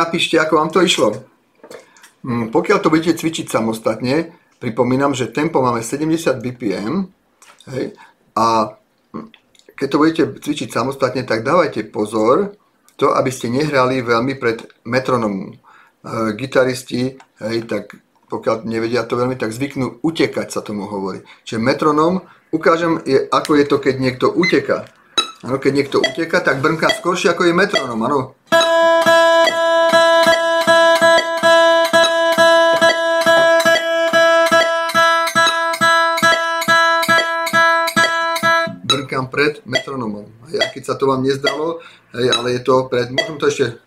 Napíšte, 0.00 0.40
ako 0.40 0.54
vám 0.56 0.70
to 0.72 0.80
išlo. 0.80 1.08
Mm, 2.24 2.48
Pokiaľ 2.48 2.78
to 2.80 2.92
budete 2.92 3.20
cvičiť 3.20 3.46
samostatne, 3.48 4.32
pripomínam, 4.60 5.12
že 5.16 5.32
tempo 5.32 5.60
máme 5.64 5.80
70 5.84 6.40
BPM 6.40 7.08
hej, 7.72 7.96
a 8.36 8.76
keď 9.72 9.88
to 9.88 10.00
budete 10.00 10.22
cvičiť 10.44 10.68
samostatne, 10.68 11.24
tak 11.24 11.40
dávajte 11.40 11.88
pozor, 11.88 12.52
to, 13.00 13.16
aby 13.16 13.32
ste 13.32 13.48
nehrali 13.48 14.04
veľmi 14.04 14.36
pred 14.36 14.60
metronomom. 14.84 15.56
E, 15.56 16.36
gitaristi, 16.36 17.16
hej, 17.16 17.56
tak 17.64 17.96
pokiaľ 18.28 18.68
nevedia 18.68 19.08
to 19.08 19.16
veľmi, 19.16 19.40
tak 19.40 19.56
zvyknú 19.56 20.04
utekať, 20.04 20.52
sa 20.52 20.60
tomu 20.60 20.84
hovorí. 20.84 21.24
Čiže 21.48 21.64
metronom, 21.64 22.28
ukážem, 22.52 23.00
je, 23.08 23.24
ako 23.32 23.56
je 23.56 23.64
to, 23.64 23.76
keď 23.80 23.94
niekto 23.96 24.26
uteká. 24.28 24.84
Áno, 25.40 25.56
keď 25.56 25.72
niekto 25.72 25.96
uteka, 26.04 26.44
tak 26.44 26.60
brnká 26.60 26.92
skoršie 27.00 27.32
ako 27.32 27.48
je 27.48 27.56
metronom, 27.56 28.00
áno. 28.04 28.20
Pred 39.40 39.64
metronomom. 39.64 40.28
Ja 40.52 40.68
keď 40.68 40.82
sa 40.84 40.94
to 41.00 41.08
vám 41.08 41.24
nezdalo, 41.24 41.80
hej, 42.12 42.28
ale 42.28 42.52
je 42.52 42.60
to 42.60 42.92
pred, 42.92 43.08
môžem 43.08 43.40
to 43.40 43.48
ešte 43.48 43.80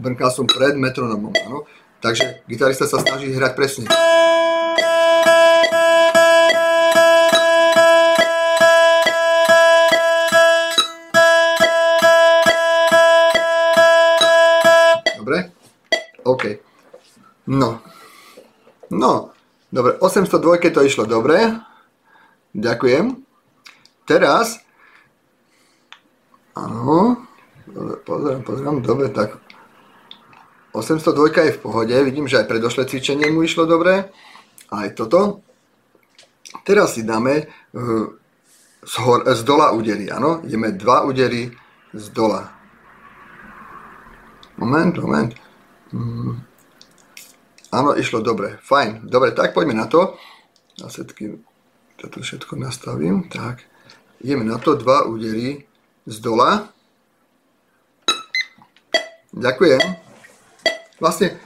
brnkal 0.00 0.32
som 0.32 0.48
pred 0.48 0.72
metronomom, 0.72 1.36
áno. 1.44 1.68
Takže 2.00 2.48
gitarista 2.48 2.88
sa 2.88 2.96
snaží 2.96 3.28
hrať 3.28 3.52
presne. 3.52 3.84
OK. 16.28 16.67
No. 17.48 17.80
No. 18.92 19.32
Dobre, 19.72 19.96
802 20.00 20.72
to 20.72 20.80
išlo 20.84 21.04
dobre. 21.08 21.56
Ďakujem. 22.52 23.24
Teraz 24.08 24.68
Áno. 26.58 27.22
Pozerám, 28.02 28.42
pozerám. 28.42 28.76
Dobre, 28.82 29.14
tak 29.14 29.38
802 30.74 31.46
je 31.46 31.56
v 31.56 31.62
pohode, 31.62 31.94
vidím, 32.04 32.26
že 32.26 32.42
aj 32.42 32.50
predošlé 32.50 32.82
cvičenie 32.90 33.30
mu 33.30 33.46
išlo 33.46 33.66
dobre. 33.68 34.10
Aj 34.68 34.88
toto. 34.92 35.46
Teraz 36.64 36.96
si 36.96 37.04
dáme 37.04 37.46
uh, 37.46 38.06
z, 38.82 38.94
hor, 39.04 39.24
z 39.28 39.40
dola 39.44 39.72
údery, 39.72 40.10
áno. 40.10 40.40
Ideme 40.42 40.74
dva 40.74 41.04
údery 41.04 41.52
z 41.92 42.04
dola. 42.10 42.52
Moment, 44.58 44.94
moment. 44.98 45.30
Áno, 47.68 47.92
išlo 47.92 48.24
dobre, 48.24 48.56
fajn. 48.64 49.04
Dobre, 49.04 49.36
tak 49.36 49.52
poďme 49.52 49.76
na 49.76 49.86
to. 49.86 50.16
Ja 50.80 50.88
setky, 50.88 51.36
toto 52.00 52.24
všetko 52.24 52.56
nastavím. 52.56 53.28
Tak, 53.28 53.64
ideme 54.24 54.44
na 54.44 54.56
to, 54.56 54.78
dva 54.78 55.04
údery 55.04 55.68
z 56.08 56.16
dola. 56.20 56.70
Ďakujem 59.36 60.08
vlastne, 60.98 61.38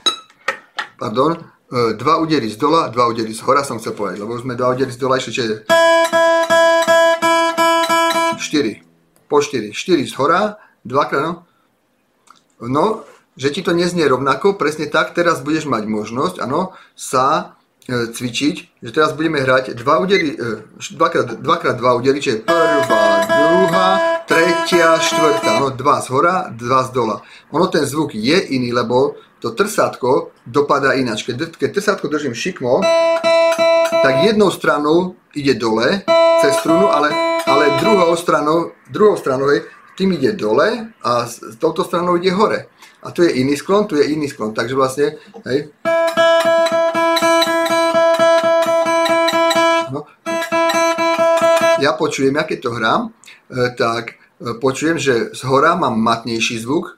pardon, 0.97 1.37
e, 1.37 1.93
dva 1.93 2.17
údery 2.17 2.49
z 2.49 2.57
dola, 2.57 2.89
dva 2.89 3.07
údery 3.07 3.33
z 3.33 3.41
hora 3.45 3.61
som 3.61 3.77
chcel 3.77 3.93
povedať, 3.93 4.21
lebo 4.21 4.33
sme 4.37 4.57
dva 4.57 4.73
údery 4.73 4.89
z 4.89 4.99
dola 4.99 5.17
išli, 5.17 5.31
čiže 5.33 5.55
4, 8.37 9.29
po 9.29 9.37
4, 9.41 9.71
4 9.71 10.09
z 10.09 10.13
hora, 10.17 10.57
dvakrát, 10.85 11.21
no. 11.21 11.33
No, 12.63 13.05
že 13.33 13.49
ti 13.49 13.61
to 13.65 13.73
neznie 13.73 14.05
rovnako, 14.05 14.55
presne 14.57 14.85
tak, 14.85 15.17
teraz 15.17 15.41
budeš 15.41 15.65
mať 15.65 15.89
možnosť, 15.89 16.35
áno, 16.41 16.77
sa 16.93 17.57
e, 17.89 18.13
cvičiť, 18.13 18.55
že 18.85 18.91
teraz 18.93 19.17
budeme 19.17 19.41
hrať 19.41 19.73
dva 19.77 19.97
údery, 19.97 20.37
e, 20.37 20.63
dvakrát, 20.93 21.41
dvakrát 21.41 21.75
dva 21.77 21.97
údery, 21.97 22.21
čiže 22.21 22.45
prvá, 22.45 23.05
druhá, 23.25 23.89
tretia, 24.29 25.01
štvrtá, 25.01 25.59
no 25.59 25.73
dva 25.73 26.01
z 26.01 26.07
hora, 26.13 26.35
dva 26.53 26.85
z 26.85 26.89
dola. 26.93 27.25
Ono 27.51 27.65
ten 27.67 27.85
zvuk 27.85 28.13
je 28.13 28.37
iný, 28.53 28.69
lebo 28.71 29.17
to 29.43 29.51
trsátko 29.51 30.31
dopadá 30.47 30.95
ináč. 30.95 31.27
Keď, 31.27 31.59
keď 31.59 31.69
trsátko 31.75 32.07
držím 32.07 32.31
šikmo, 32.31 32.79
tak 34.03 34.23
jednou 34.23 34.51
stranou 34.51 35.15
ide 35.35 35.53
dole 35.55 36.03
cez 36.41 36.53
strunu, 36.59 36.87
ale, 36.87 37.11
ale 37.47 37.79
druhou 37.79 38.15
stranou, 38.15 38.71
druhou 38.87 39.17
stranou 39.17 39.47
tým 39.95 40.11
ide 40.17 40.33
dole 40.33 40.91
a 41.03 41.27
s 41.27 41.55
touto 41.59 41.83
stranou 41.83 42.17
ide 42.17 42.31
hore. 42.31 42.71
A 43.03 43.11
tu 43.11 43.23
je 43.23 43.35
iný 43.35 43.59
sklon, 43.59 43.83
tu 43.83 43.99
je 43.99 44.07
iný 44.07 44.31
sklon. 44.31 44.55
Takže 44.55 44.75
vlastne, 44.79 45.19
hej. 45.43 45.67
No. 49.91 50.07
Ja 51.83 51.99
počujem, 51.99 52.31
ja 52.39 52.47
keď 52.47 52.59
to 52.63 52.71
hrám, 52.71 53.11
e, 53.51 53.75
tak 53.75 54.15
e, 54.39 54.55
počujem, 54.55 54.95
že 54.95 55.35
z 55.35 55.41
hora 55.43 55.75
mám 55.75 55.99
matnejší 55.99 56.63
zvuk 56.63 56.95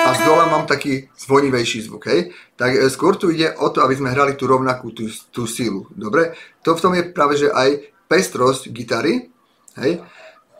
a 0.00 0.10
z 0.16 0.20
dola 0.24 0.48
mám 0.48 0.64
taký 0.64 1.12
zvonivejší 1.20 1.84
zvuk. 1.84 2.08
Hej. 2.08 2.32
Tak 2.56 2.72
e, 2.72 2.88
skôr 2.88 3.20
tu 3.20 3.28
ide 3.28 3.52
o 3.60 3.68
to, 3.68 3.84
aby 3.84 4.00
sme 4.00 4.16
hrali 4.16 4.32
tú 4.32 4.48
rovnakú 4.48 4.96
tú, 4.96 5.12
tú 5.28 5.44
silu. 5.44 5.84
Dobre? 5.92 6.32
To 6.64 6.72
v 6.72 6.80
tom 6.80 6.96
je 6.96 7.04
práve, 7.12 7.36
že 7.36 7.52
aj 7.52 7.84
pestrosť 8.08 8.72
gitary, 8.72 9.28
hej, 9.76 10.00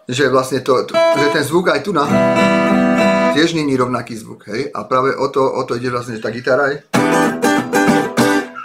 že 0.05 0.29
vlastne 0.29 0.61
to, 0.61 0.85
to, 0.85 0.93
že 0.93 1.35
ten 1.35 1.43
zvuk 1.43 1.73
aj 1.73 1.81
tu 1.83 1.91
na 1.97 2.05
tiež 3.41 3.57
není 3.57 3.73
rovnaký 3.73 4.21
zvuk, 4.21 4.53
hej? 4.53 4.69
A 4.77 4.85
práve 4.85 5.17
o 5.17 5.25
to, 5.33 5.41
o 5.41 5.65
to 5.65 5.81
ide 5.81 5.89
vlastne, 5.89 6.13
že 6.13 6.21
tá 6.21 6.29
gitara 6.29 6.77
je, 6.77 6.85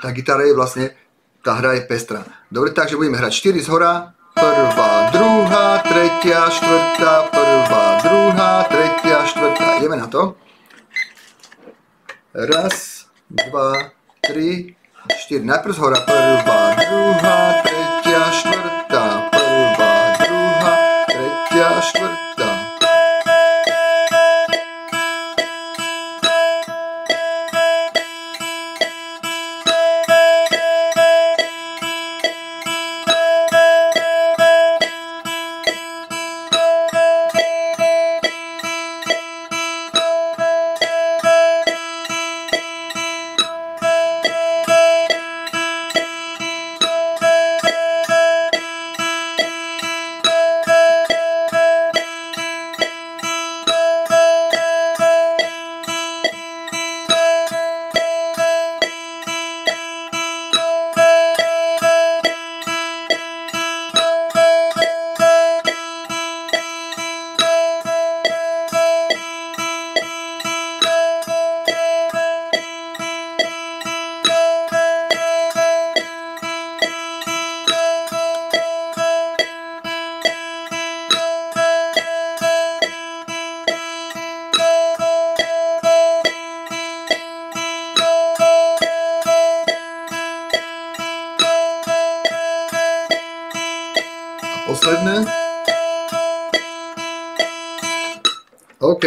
tá 0.03 0.11
gitara 0.11 0.43
je 0.43 0.51
vlastne, 0.51 0.91
tá 1.39 1.55
hra 1.55 1.79
je 1.79 1.87
pestrá. 1.87 2.27
Dobre, 2.51 2.75
takže 2.75 2.99
budeme 2.99 3.15
hrať 3.15 3.55
4 3.55 3.63
z 3.63 3.71
hora, 3.71 4.11
prvá, 4.35 5.15
druhá, 5.15 5.79
tretia, 5.79 6.51
štvrtá, 6.51 7.31
prvá, 7.31 8.03
druhá, 8.03 8.67
tretia, 8.67 9.23
štvrtá. 9.23 9.79
Ideme 9.79 9.95
na 9.95 10.11
to. 10.11 10.35
Raz, 12.35 13.07
dva, 13.31 13.95
tri, 14.19 14.75
štyri. 15.23 15.47
Najprv 15.47 15.71
z 15.71 15.79
hora, 15.79 16.03
prvá, 16.03 16.61
druhá, 16.83 17.63
tretia, 17.63 18.21
štvrtá, 18.27 18.54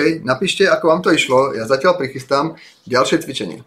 OK, 0.08 0.24
napíšte, 0.24 0.64
ako 0.64 0.84
vám 0.88 1.00
to 1.04 1.12
išlo. 1.12 1.52
Ja 1.52 1.68
zatiaľ 1.68 2.00
prichystám 2.00 2.56
ďalšie 2.88 3.20
cvičenie. 3.20 3.60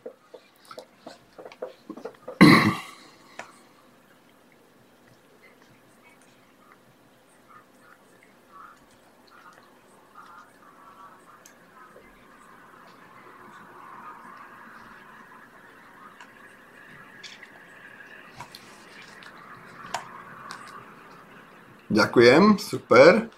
Ďakujem, 21.91 22.55
super. 22.57 23.29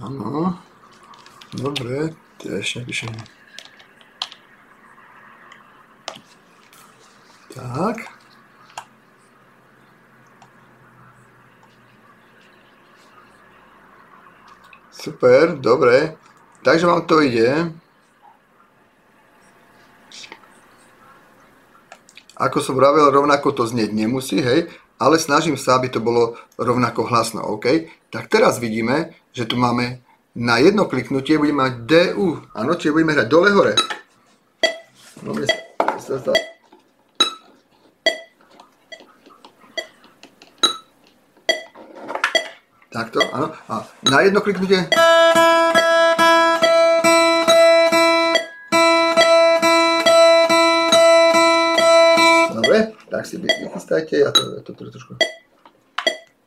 Áno. 0.00 0.69
Dobre, 1.50 2.14
ešte 2.46 2.78
napíšem. 2.78 3.10
Tak. 7.50 7.96
Super, 14.94 15.58
dobre. 15.58 16.14
Takže 16.62 16.86
vám 16.86 17.02
to 17.10 17.18
ide. 17.18 17.74
Ako 22.40 22.62
som 22.62 22.78
vravel, 22.78 23.10
rovnako 23.10 23.52
to 23.52 23.66
znieť 23.66 23.90
nemusí, 23.92 24.40
hej 24.40 24.70
ale 25.00 25.16
snažím 25.16 25.56
sa, 25.56 25.80
aby 25.80 25.88
to 25.88 26.04
bolo 26.04 26.36
rovnako 26.60 27.08
hlasno. 27.08 27.40
OK? 27.40 27.88
Tak 28.12 28.28
teraz 28.28 28.60
vidíme, 28.60 29.16
že 29.32 29.48
tu 29.48 29.56
máme 29.56 30.04
na 30.34 30.58
jedno 30.58 30.86
kliknutie 30.86 31.38
budeme 31.38 31.66
mať 31.66 31.74
DU. 31.86 32.38
Áno, 32.54 32.74
čiže 32.78 32.94
budeme 32.94 33.14
hrať 33.18 33.28
dole 33.28 33.50
hore. 33.50 33.74
No, 35.22 35.36
sa, 36.00 36.16
sa, 36.18 36.32
Takto, 42.90 43.22
áno. 43.30 43.54
A 43.70 43.86
na 44.10 44.18
jedno 44.26 44.42
kliknutie 44.42 44.90
tak 53.20 53.28
si 53.28 53.36
vychystajte, 53.36 54.16
ja 54.16 54.32
to, 54.32 54.56
ja 54.56 54.64
to 54.64 54.72
trošku... 54.72 55.12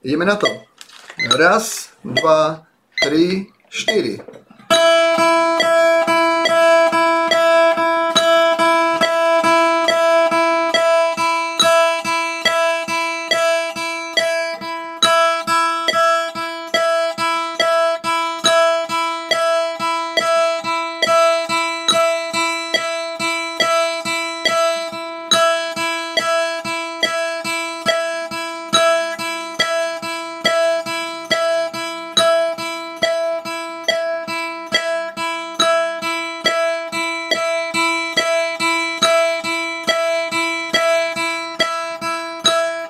Ideme 0.02 0.26
na 0.26 0.42
to. 0.42 0.50
Raz, 1.38 1.94
dva, 2.02 2.66
tri, 2.98 3.53
štiri. 3.74 4.20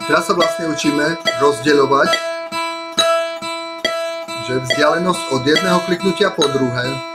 Teraz 0.03 0.27
sa 0.27 0.35
vlastne 0.35 0.67
učíme 0.67 1.15
rozdeľovať, 1.39 2.09
že 4.43 4.53
vzdialenosť 4.59 5.23
od 5.31 5.41
jedného 5.47 5.79
kliknutia 5.87 6.27
po 6.35 6.43
druhé 6.51 7.12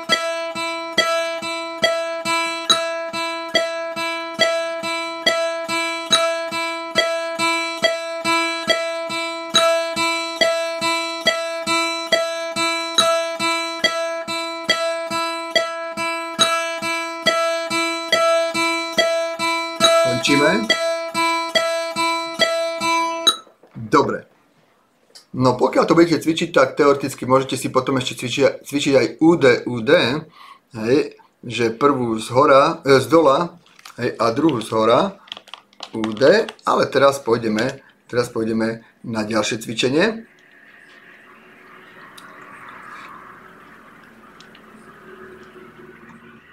pokiaľ 25.78 25.94
to 25.94 26.00
budete 26.02 26.22
cvičiť, 26.26 26.50
tak 26.50 26.74
teoreticky 26.74 27.22
môžete 27.22 27.54
si 27.54 27.70
potom 27.70 28.02
ešte 28.02 28.18
cvičiť, 28.18 28.66
cvičiť 28.66 28.94
aj 28.98 29.06
UD, 29.62 29.90
hej, 30.74 31.14
že 31.46 31.70
prvú 31.70 32.18
z 32.18 32.34
hora, 32.34 32.82
e, 32.82 32.98
z 32.98 33.06
dola 33.06 33.62
hej, 33.94 34.10
a 34.18 34.26
druhú 34.34 34.58
z 34.58 34.74
hora, 34.74 35.22
UD, 35.94 36.50
ale 36.66 36.82
teraz 36.90 37.22
pôjdeme, 37.22 37.78
teraz 38.10 38.26
pôjdeme 38.34 38.82
na 39.06 39.22
ďalšie 39.22 39.62
cvičenie. 39.62 40.26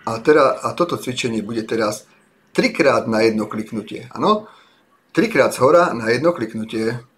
A, 0.06 0.22
teda, 0.22 0.62
a 0.62 0.70
toto 0.78 1.02
cvičenie 1.02 1.42
bude 1.42 1.66
teraz 1.66 2.06
trikrát 2.54 3.10
na 3.10 3.26
jedno 3.26 3.50
kliknutie. 3.50 4.06
Áno? 4.14 4.46
Trikrát 5.18 5.50
z 5.50 5.66
hora 5.66 5.98
na 5.98 6.14
jedno 6.14 6.30
kliknutie. 6.30 7.15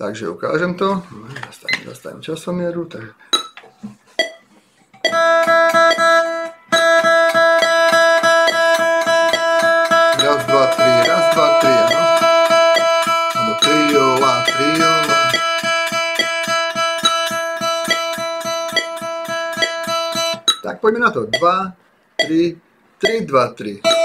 Takže 0.00 0.28
ukážem 0.28 0.74
to. 0.74 1.02
Zastavím, 1.46 1.84
zastavím 1.86 2.22
časomieru. 2.22 2.84
Tak... 2.84 3.04
Raz, 10.24 10.40
dva, 10.48 10.66
tri, 10.72 10.92
raz, 11.04 11.24
dva, 11.36 11.46
tri, 11.60 11.68
áno. 11.68 12.00
Alebo 13.36 13.52
triola, 13.60 14.32
triola. 14.48 15.20
Tak 20.64 20.80
poďme 20.80 21.00
na 21.04 21.10
to. 21.12 21.28
2, 21.28 21.76
3, 22.24 22.56
3, 23.04 23.28
2, 23.28 23.48
3. 23.52 23.99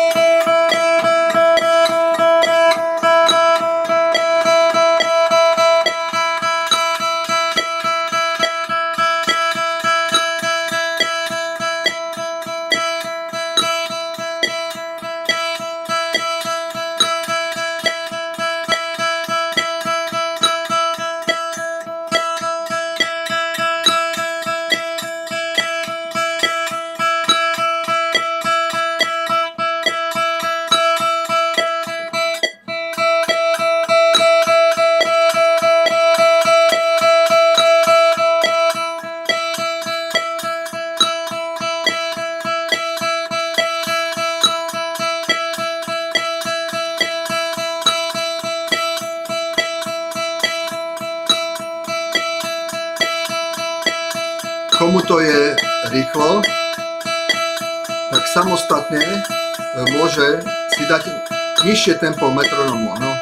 nižšie 61.86 62.02
tempo 62.02 62.34
metronomu. 62.34 62.98
No. 62.98 63.14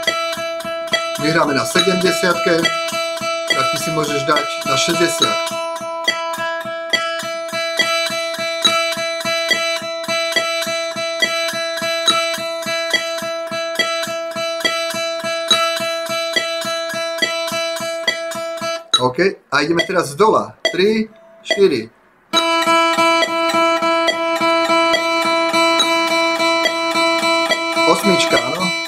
My 1.19 1.27
hráme 1.35 1.51
na 1.51 1.67
70 1.67 1.99
tak 1.99 3.65
ty 3.75 3.77
si 3.83 3.91
môžeš 3.91 4.23
dať 4.23 4.47
na 4.63 4.79
60. 4.79 5.03
OK, 19.03 19.19
a 19.51 19.55
ideme 19.59 19.83
teraz 19.83 20.15
z 20.15 20.15
dola. 20.15 20.55
3, 20.71 21.11
4. 21.51 22.02
Osmička, 28.03 28.35
áno. 28.35 28.82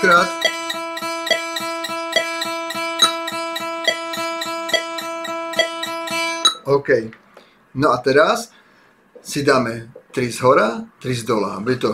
Dvakrát. 0.00 0.28
OK. 6.64 6.88
No 7.74 7.92
a 7.92 7.96
teraz 7.98 8.50
si 9.22 9.42
dáme 9.42 9.92
3 10.10 10.32
z 10.32 10.40
hora, 10.40 10.68
3 10.98 11.14
z 11.14 11.22
dola. 11.24 11.60
Bude 11.60 11.76
to... 11.76 11.90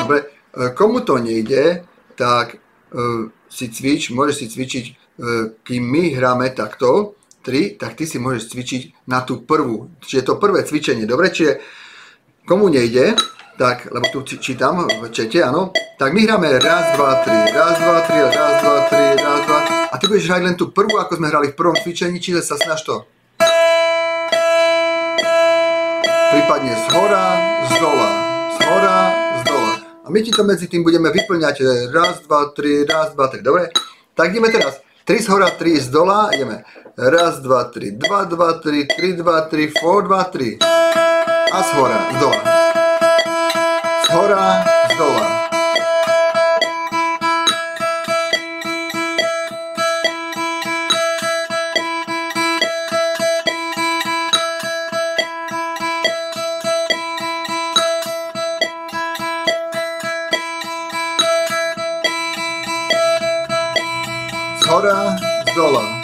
Dobre, 0.00 0.18
e, 0.56 0.70
komu 0.74 1.00
to 1.00 1.18
nejde, 1.18 1.84
tak 2.16 2.56
uh, 2.92 3.32
si 3.48 3.72
cvič, 3.72 4.12
môžeš 4.12 4.36
si 4.36 4.46
cvičiť, 4.52 4.84
uh, 4.92 5.56
kým 5.64 5.82
my 5.88 6.12
hráme 6.16 6.52
takto, 6.52 7.16
3, 7.40 7.80
tak 7.80 7.96
ty 7.96 8.04
si 8.04 8.20
môžeš 8.20 8.52
cvičiť 8.52 8.82
na 9.08 9.24
tú 9.24 9.40
prvú. 9.48 9.88
Čiže 10.04 10.28
to 10.28 10.34
prvé 10.36 10.60
cvičenie, 10.60 11.08
dobre? 11.08 11.32
Čiže 11.32 11.60
komu 12.44 12.68
nejde, 12.68 13.16
tak, 13.60 13.92
lebo 13.92 14.08
tu 14.08 14.24
čítam 14.24 14.88
v 14.88 15.04
čete, 15.12 15.44
áno, 15.44 15.68
tak 16.00 16.16
my 16.16 16.24
hráme 16.24 16.48
raz, 16.64 16.96
dva, 16.96 17.20
tri, 17.20 17.36
raz, 17.52 17.76
dva, 17.76 17.96
tri, 18.08 18.20
raz, 18.24 18.54
dva, 18.64 18.76
tri, 18.88 19.04
raz, 19.20 19.40
dva, 19.44 19.58
a 19.92 19.94
ty 20.00 20.08
budeš 20.08 20.32
hrať 20.32 20.42
len 20.48 20.56
tú 20.56 20.72
prvú, 20.72 20.96
ako 20.96 21.20
sme 21.20 21.28
hrali 21.28 21.52
v 21.52 21.58
prvom 21.60 21.76
cvičení, 21.76 22.16
čiže 22.24 22.40
sa 22.40 22.56
snaž 22.56 22.80
to. 22.88 23.04
Prípadne 26.32 26.72
z 26.72 26.86
hora, 26.88 27.24
z 27.68 27.72
dola, 27.84 28.08
z 28.48 28.58
hora, 28.64 28.96
z 29.12 29.42
dola. 29.44 29.72
A 29.76 30.08
my 30.08 30.18
ti 30.24 30.32
to 30.32 30.40
medzi 30.40 30.64
tým 30.64 30.80
budeme 30.80 31.12
vyplňať 31.12 31.56
raz, 31.92 32.24
dva, 32.24 32.56
tri, 32.56 32.88
raz, 32.88 33.12
dva, 33.12 33.28
tri, 33.28 33.44
dobre? 33.44 33.68
Tak 34.16 34.32
ideme 34.32 34.48
teraz. 34.48 34.80
3 35.04 35.20
z 35.20 35.28
hora, 35.28 35.52
3 35.52 35.84
z 35.84 35.88
dola, 35.92 36.32
ideme. 36.32 36.64
Raz, 36.96 37.44
dva, 37.44 37.68
tri, 37.68 37.92
dva, 37.92 38.24
dva, 38.24 38.56
tri, 38.62 38.88
tri, 38.88 39.12
dva, 39.18 39.44
tri, 39.52 39.68
four, 39.68 40.06
dva, 40.08 40.24
tri. 40.32 40.56
A 41.50 41.58
z 41.60 41.70
hora, 41.76 41.98
z 42.14 42.16
dola 42.24 42.69
Torah 44.10 44.64
zola. 44.98 45.40
Torah 64.60 65.18
Zohar. 65.54 65.99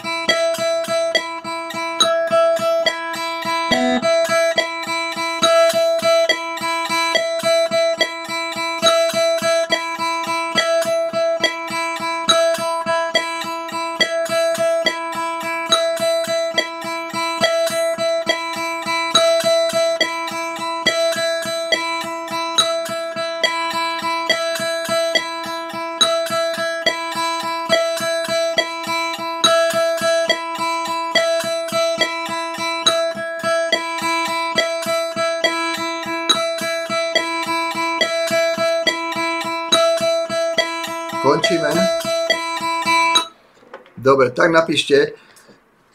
Tak 44.37 44.53
napíšte, 44.53 45.17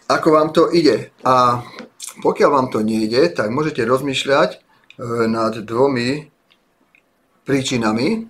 ako 0.10 0.28
vám 0.34 0.50
to 0.50 0.74
ide. 0.74 1.14
A 1.22 1.62
pokiaľ 2.20 2.50
vám 2.50 2.68
to 2.74 2.84
nejde, 2.84 3.32
tak 3.32 3.54
môžete 3.54 3.86
rozmýšľať 3.88 4.50
e, 4.52 4.58
nad 5.32 5.54
dvomi 5.56 6.28
príčinami. 7.46 8.28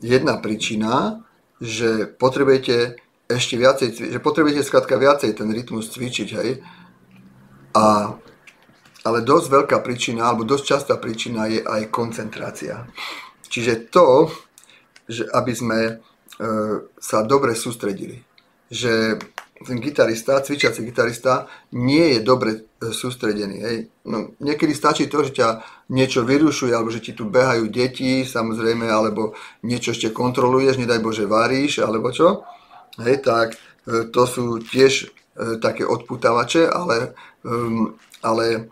Jedna 0.00 0.38
príčina, 0.38 1.20
že 1.60 2.06
potrebujete 2.06 2.96
ešte 3.28 3.54
viacej, 3.58 3.88
že 4.12 4.18
potrebujete 4.22 4.64
skrátka 4.64 4.96
viacej 4.96 5.36
ten 5.36 5.48
rytmus 5.52 5.92
cvičiť, 5.92 6.28
hej. 6.40 6.50
A, 7.76 8.14
ale 9.02 9.18
dosť 9.24 9.46
veľká 9.48 9.78
príčina, 9.84 10.30
alebo 10.30 10.48
dosť 10.48 10.64
častá 10.64 10.94
príčina 10.96 11.48
je 11.48 11.60
aj 11.60 11.90
koncentrácia. 11.92 12.86
Čiže 13.48 13.92
to, 13.92 14.32
že 15.08 15.28
aby 15.28 15.52
sme 15.52 15.80
e, 15.84 15.92
sa 16.96 17.18
dobre 17.24 17.52
sústredili. 17.52 18.31
Že 18.72 19.20
ten 19.62 19.78
gitarista, 19.78 20.42
cvičiaci 20.42 20.82
gitarista, 20.82 21.46
nie 21.78 22.16
je 22.16 22.20
dobre 22.20 22.50
e, 22.52 22.90
sústredený. 22.90 23.56
Hej. 23.62 23.76
No, 24.10 24.34
niekedy 24.42 24.74
stačí 24.74 25.06
to, 25.06 25.22
že 25.22 25.38
ťa 25.38 25.48
niečo 25.94 26.26
vyrušuje, 26.26 26.74
alebo 26.74 26.90
že 26.90 27.04
ti 27.04 27.12
tu 27.14 27.30
behajú 27.30 27.70
deti, 27.70 28.26
samozrejme, 28.26 28.90
alebo 28.90 29.38
niečo 29.62 29.94
ešte 29.94 30.10
kontroluješ, 30.10 30.82
nedaj 30.82 30.98
Bože 30.98 31.24
varíš, 31.30 31.84
alebo 31.84 32.10
čo. 32.10 32.42
Hej, 32.98 33.22
tak 33.22 33.54
e, 33.86 34.10
to 34.10 34.22
sú 34.26 34.58
tiež 34.60 35.14
také 35.64 35.88
odputávače, 35.88 36.68
ale, 36.68 37.16
um, 37.48 37.96
ale 38.20 38.68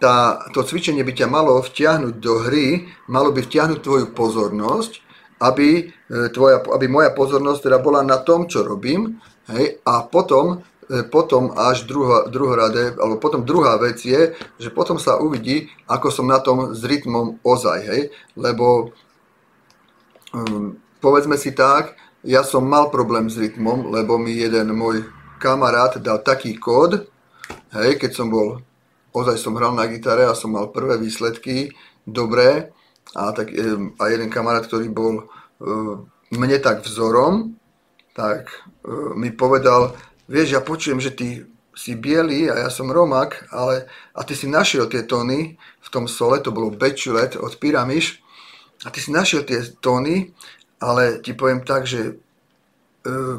tá, 0.00 0.40
to 0.48 0.64
cvičenie 0.64 1.04
by 1.04 1.12
ťa 1.12 1.28
malo 1.28 1.60
vtiahnuť 1.60 2.14
do 2.16 2.40
hry, 2.48 2.88
malo 3.12 3.36
by 3.36 3.44
vtiahnuť 3.44 3.84
tvoju 3.84 4.06
pozornosť 4.16 5.10
aby, 5.40 5.88
e, 5.88 6.28
tvoja, 6.36 6.60
aby 6.60 6.84
moja 6.84 7.16
pozornosť 7.16 7.60
teda 7.64 7.78
bola 7.80 8.04
na 8.04 8.20
tom, 8.20 8.44
čo 8.44 8.60
robím, 8.60 9.16
hej, 9.54 9.82
a 9.84 10.06
potom, 10.06 10.62
e, 10.86 11.02
potom 11.06 11.54
až 11.54 11.84
druho, 11.84 12.30
druhorade, 12.30 12.94
alebo 12.98 13.18
potom 13.18 13.42
druhá 13.42 13.76
vec 13.76 14.02
je, 14.02 14.34
že 14.58 14.70
potom 14.70 14.96
sa 14.98 15.18
uvidí, 15.18 15.70
ako 15.90 16.08
som 16.10 16.26
na 16.28 16.38
tom 16.38 16.74
s 16.74 16.82
rytmom 16.86 17.42
ozaj, 17.42 17.78
hej, 17.86 18.02
lebo 18.38 18.94
um, 20.34 20.78
povedzme 21.00 21.34
si 21.34 21.50
tak, 21.52 21.96
ja 22.22 22.44
som 22.44 22.68
mal 22.68 22.92
problém 22.92 23.32
s 23.32 23.40
rytmom, 23.40 23.88
lebo 23.88 24.20
mi 24.20 24.36
jeden 24.36 24.76
môj 24.76 25.08
kamarát 25.40 25.96
dal 25.98 26.20
taký 26.20 26.60
kód, 26.60 27.08
hej, 27.72 27.96
keď 27.96 28.10
som 28.12 28.28
bol, 28.28 28.60
ozaj 29.16 29.40
som 29.40 29.56
hral 29.56 29.72
na 29.72 29.88
gitare 29.88 30.28
a 30.28 30.36
som 30.36 30.52
mal 30.52 30.68
prvé 30.68 31.00
výsledky, 31.00 31.72
dobré, 32.04 32.70
a, 33.16 33.32
tak, 33.32 33.50
a 33.98 34.04
jeden 34.06 34.30
kamarát, 34.30 34.62
ktorý 34.68 34.86
bol 34.92 35.14
e, 35.18 35.24
mne 36.30 36.58
tak 36.62 36.86
vzorom, 36.86 37.58
tak 38.14 38.46
e, 38.46 38.79
mi 39.16 39.30
povedal, 39.34 39.96
vieš, 40.28 40.56
ja 40.56 40.62
počujem, 40.64 41.00
že 41.00 41.12
ty 41.12 41.44
si 41.74 41.96
biely 41.96 42.50
a 42.50 42.66
ja 42.66 42.70
som 42.70 42.90
romak, 42.90 43.46
ale 43.54 43.88
a 44.12 44.20
ty 44.26 44.34
si 44.34 44.50
našiel 44.50 44.90
tie 44.90 45.06
tóny 45.06 45.56
v 45.56 45.88
tom 45.88 46.10
sole, 46.10 46.42
to 46.42 46.52
bolo 46.52 46.74
Bechulet 46.74 47.38
od 47.38 47.56
Pyramiš, 47.56 48.20
a 48.84 48.88
ty 48.88 48.98
si 49.00 49.12
našiel 49.12 49.44
tie 49.44 49.60
tóny, 49.80 50.32
ale 50.80 51.20
ti 51.20 51.36
poviem 51.36 51.60
tak, 51.60 51.84
že 51.84 52.00
e, 52.00 52.12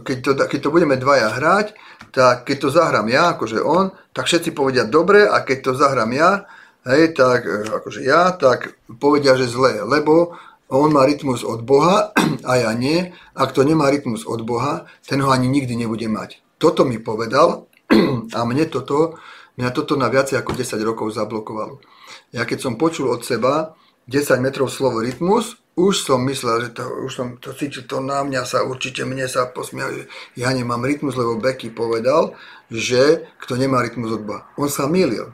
keď 0.05 0.17
to, 0.21 0.31
keď 0.37 0.59
to 0.61 0.73
budeme 0.73 0.95
dvaja 1.01 1.33
hrať, 1.33 1.67
tak 2.13 2.45
keď 2.45 2.57
to 2.61 2.69
zahrám 2.69 3.07
ja, 3.09 3.33
akože 3.33 3.57
on, 3.61 3.89
tak 4.13 4.29
všetci 4.29 4.53
povedia 4.53 4.85
dobre 4.85 5.25
a 5.25 5.41
keď 5.41 5.57
to 5.65 5.71
zahrám 5.73 6.13
ja, 6.13 6.45
hej, 6.85 7.17
tak 7.17 7.41
e, 7.49 7.65
akože 7.73 8.01
ja, 8.05 8.37
tak 8.37 8.77
povedia, 9.01 9.33
že 9.33 9.49
zle, 9.49 9.81
lebo 9.81 10.37
on 10.79 10.95
má 10.95 11.03
rytmus 11.03 11.43
od 11.43 11.67
Boha 11.67 12.15
a 12.49 12.51
ja 12.55 12.71
nie. 12.71 13.11
Ak 13.35 13.51
to 13.51 13.67
nemá 13.67 13.91
rytmus 13.91 14.23
od 14.23 14.47
Boha, 14.47 14.87
ten 15.03 15.19
ho 15.19 15.27
ani 15.27 15.51
nikdy 15.51 15.75
nebude 15.75 16.07
mať. 16.07 16.39
Toto 16.55 16.87
mi 16.87 17.01
povedal 17.01 17.67
a 18.37 18.39
mne 18.47 18.71
toto, 18.71 19.19
mňa 19.59 19.69
toto 19.75 19.99
na 19.99 20.07
viacej 20.07 20.39
ako 20.39 20.55
10 20.55 20.79
rokov 20.87 21.11
zablokovalo. 21.11 21.83
Ja 22.31 22.47
keď 22.47 22.63
som 22.63 22.79
počul 22.79 23.11
od 23.11 23.27
seba 23.27 23.75
10 24.07 24.39
metrov 24.39 24.71
slovo 24.71 25.03
rytmus, 25.03 25.59
už 25.75 26.03
som 26.03 26.19
myslel, 26.27 26.67
že 26.67 26.69
to, 26.75 26.83
už 27.07 27.11
som 27.11 27.27
to 27.39 27.55
cítil, 27.55 27.87
to 27.87 28.03
na 28.03 28.27
mňa 28.27 28.43
sa 28.43 28.67
určite 28.67 29.07
mne 29.07 29.23
sa 29.31 29.47
posmial, 29.47 30.03
ja 30.35 30.51
nemám 30.51 30.83
rytmus, 30.83 31.15
lebo 31.15 31.39
Becky 31.39 31.71
povedal, 31.71 32.35
že 32.67 33.27
kto 33.39 33.55
nemá 33.55 33.79
rytmus 33.79 34.11
od 34.11 34.23
Boha. 34.27 34.51
On 34.59 34.67
sa 34.67 34.87
mýlil. 34.91 35.31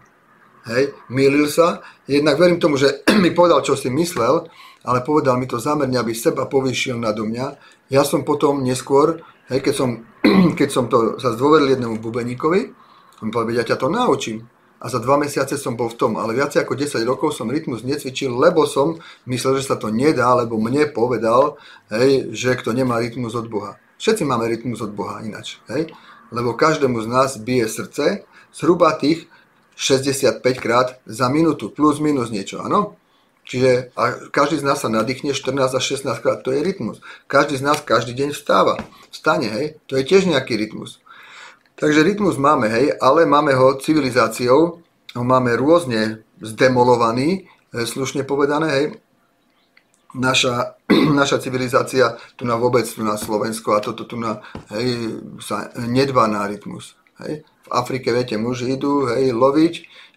Hej, 0.67 0.93
mýlil 1.08 1.47
sa. 1.47 1.80
Jednak 2.06 2.36
verím 2.38 2.60
tomu, 2.60 2.78
že 2.78 3.02
mi 3.23 3.32
povedal, 3.32 3.63
čo 3.63 3.80
si 3.80 3.89
myslel, 3.89 4.45
ale 4.88 5.04
povedal 5.04 5.36
mi 5.36 5.52
to 5.52 5.60
zámerne, 5.60 6.00
aby 6.00 6.15
seba 6.15 6.47
povýšil 6.47 6.95
nado 6.95 7.28
mňa. 7.28 7.60
Ja 7.91 8.08
som 8.08 8.23
potom 8.23 8.63
neskôr, 8.63 9.19
hej, 9.52 9.60
keď 9.60 9.73
som, 9.76 9.89
keď 10.60 10.69
som 10.71 10.88
to 10.88 11.19
sa 11.19 11.36
zdôveril 11.36 11.76
jednému 11.76 12.00
bubeníkovi, 12.00 12.71
on 13.19 13.30
povedal, 13.30 13.60
ja 13.60 13.65
ťa 13.67 13.78
to 13.84 13.91
naučím. 13.91 14.47
A 14.78 14.93
za 14.93 15.02
dva 15.02 15.17
mesiace 15.17 15.58
som 15.58 15.73
bol 15.73 15.89
v 15.89 15.97
tom, 15.97 16.21
ale 16.21 16.38
viac 16.38 16.54
ako 16.54 16.78
10 16.78 17.02
rokov 17.02 17.34
som 17.34 17.50
rytmus 17.50 17.82
necvičil, 17.82 18.30
lebo 18.30 18.69
som 18.69 19.02
myslel, 19.26 19.58
že 19.58 19.73
sa 19.73 19.76
to 19.76 19.89
nedá, 19.89 20.30
lebo 20.38 20.62
mne 20.62 20.93
povedal, 20.93 21.58
hej, 21.89 22.30
že 22.30 22.54
kto 22.54 22.78
nemá 22.78 23.02
rytmus 23.02 23.34
od 23.34 23.50
Boha. 23.50 23.82
Všetci 23.97 24.21
máme 24.21 24.45
rytmus 24.45 24.78
od 24.86 24.93
Boha 24.93 25.26
ináč, 25.26 25.58
hej? 25.73 25.89
lebo 26.30 26.54
každému 26.54 27.02
z 27.02 27.08
nás 27.10 27.41
bije 27.41 27.65
srdce, 27.65 28.21
zhruba 28.54 28.93
tých 28.93 29.26
65 29.73 30.45
krát 30.62 31.02
za 31.10 31.26
minútu, 31.26 31.73
plus 31.73 31.97
minus 31.97 32.30
niečo, 32.30 32.62
áno? 32.62 33.01
Čiže 33.48 33.95
a 33.95 34.28
každý 34.28 34.60
z 34.60 34.68
nás 34.68 34.84
sa 34.84 34.91
nadýchne 34.91 35.32
14 35.32 35.80
až 35.80 35.84
16 36.04 36.20
krát, 36.20 36.43
to 36.43 36.52
je 36.52 36.60
rytmus. 36.60 37.00
Každý 37.32 37.56
z 37.56 37.64
nás 37.64 37.80
každý 37.80 38.12
deň 38.12 38.36
vstáva, 38.36 38.76
vstane, 39.08 39.48
hej, 39.48 39.66
to 39.88 39.95
je 39.95 40.04
tiež 40.04 40.28
nejaký 40.28 40.60
rytmus. 40.60 41.00
Takže 41.80 42.04
rytmus 42.04 42.36
máme, 42.36 42.68
hej, 42.68 43.00
ale 43.00 43.24
máme 43.24 43.56
ho 43.56 43.80
civilizáciou, 43.80 44.84
ho 45.16 45.24
máme 45.24 45.56
rôzne 45.56 46.28
zdemolovaný, 46.43 47.48
e, 47.72 47.88
slušne 47.88 48.28
povedané, 48.28 48.68
hej. 48.68 48.86
Naša, 50.12 50.76
naša 51.24 51.39
civilizácia 51.39 52.20
tu 52.36 52.43
na 52.43 52.60
vôbec, 52.60 52.84
tu 52.84 53.00
na 53.00 53.16
Slovensko 53.16 53.80
a 53.80 53.80
toto 53.80 54.04
tu 54.04 54.20
na, 54.20 54.43
hej, 54.76 55.24
sa 55.39 55.72
nedbá 55.80 56.28
na 56.28 56.43
rytmus. 56.43 57.00
Hej 57.24 57.48
v 57.68 57.70
Afrike, 57.76 58.16
viete, 58.16 58.39
muži 58.39 58.80
idú, 58.80 59.12
hej, 59.12 59.36
loviť, 59.36 59.74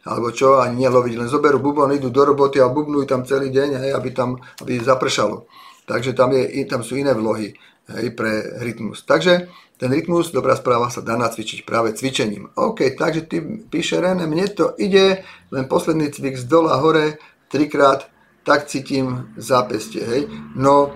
alebo 0.07 0.33
čo, 0.33 0.61
ani 0.61 0.89
neloviť, 0.89 1.15
len 1.21 1.29
zoberú 1.29 1.61
bubon, 1.61 1.93
idú 1.93 2.09
do 2.09 2.25
roboty 2.25 2.57
a 2.61 2.73
bubnujú 2.73 3.05
tam 3.05 3.29
celý 3.29 3.53
deň, 3.53 3.69
hej, 3.85 3.91
aby 3.93 4.09
tam 4.17 4.41
aby 4.65 4.81
zapršalo. 4.81 5.45
Takže 5.85 6.17
tam, 6.17 6.33
je, 6.33 6.65
tam 6.65 6.81
sú 6.81 6.97
iné 6.97 7.13
vlohy 7.13 7.53
hej, 7.93 8.07
pre 8.17 8.61
rytmus. 8.65 9.05
Takže 9.05 9.51
ten 9.81 9.89
rytmus, 9.89 10.33
dobrá 10.33 10.57
správa, 10.57 10.93
sa 10.93 11.01
dá 11.01 11.17
nacvičiť 11.17 11.65
práve 11.65 11.97
cvičením. 11.97 12.53
OK, 12.53 12.97
takže 12.97 13.25
ty 13.25 13.41
píše 13.41 13.97
René, 13.97 14.29
mne 14.29 14.47
to 14.53 14.77
ide, 14.77 15.25
len 15.53 15.65
posledný 15.65 16.13
cvik 16.13 16.37
z 16.37 16.45
dola 16.45 16.77
hore, 16.81 17.17
trikrát, 17.49 18.09
tak 18.45 18.69
cítim 18.69 19.33
zápestie. 19.37 20.05
Hej. 20.05 20.23
No, 20.57 20.93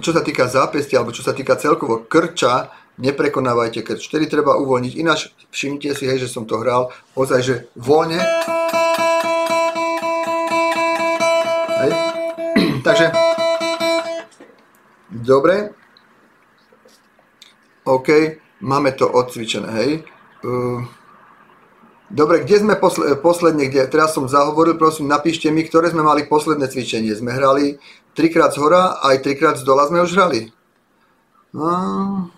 čo 0.00 0.12
sa 0.12 0.24
týka 0.24 0.48
zápestia, 0.48 1.00
alebo 1.00 1.12
čo 1.12 1.24
sa 1.24 1.36
týka 1.36 1.56
celkovo 1.56 2.04
krča, 2.08 2.68
neprekonávajte 2.98 3.80
krč. 3.80 4.08
Vtedy 4.08 4.28
treba 4.28 4.58
uvoľniť. 4.60 4.92
Ináč 4.98 5.32
všimnite 5.48 5.96
si, 5.96 6.04
hej, 6.04 6.18
že 6.24 6.32
som 6.32 6.44
to 6.44 6.60
hral 6.60 6.92
ozaj, 7.16 7.40
že 7.40 7.54
voľne. 7.78 8.20
Hej. 11.80 11.92
Takže, 12.86 13.06
dobre. 15.08 15.72
OK, 17.82 18.08
máme 18.62 18.94
to 18.94 19.10
odcvičené, 19.10 19.68
hej. 19.82 19.90
Uh, 20.46 20.86
dobre, 22.06 22.46
kde 22.46 22.62
sme 22.62 22.74
posle, 22.78 23.18
posledne, 23.18 23.66
kde, 23.66 23.90
teraz 23.90 24.14
som 24.14 24.30
zahovoril, 24.30 24.78
prosím, 24.78 25.10
napíšte 25.10 25.50
mi, 25.50 25.66
ktoré 25.66 25.90
sme 25.90 26.06
mali 26.06 26.30
posledné 26.30 26.70
cvičenie. 26.70 27.10
Sme 27.18 27.34
hrali 27.34 27.82
trikrát 28.14 28.54
z 28.54 28.62
hora, 28.62 29.02
aj 29.02 29.26
trikrát 29.26 29.58
z 29.58 29.66
dola 29.66 29.90
sme 29.90 30.06
už 30.06 30.14
hrali. 30.14 30.54
No, 31.52 32.30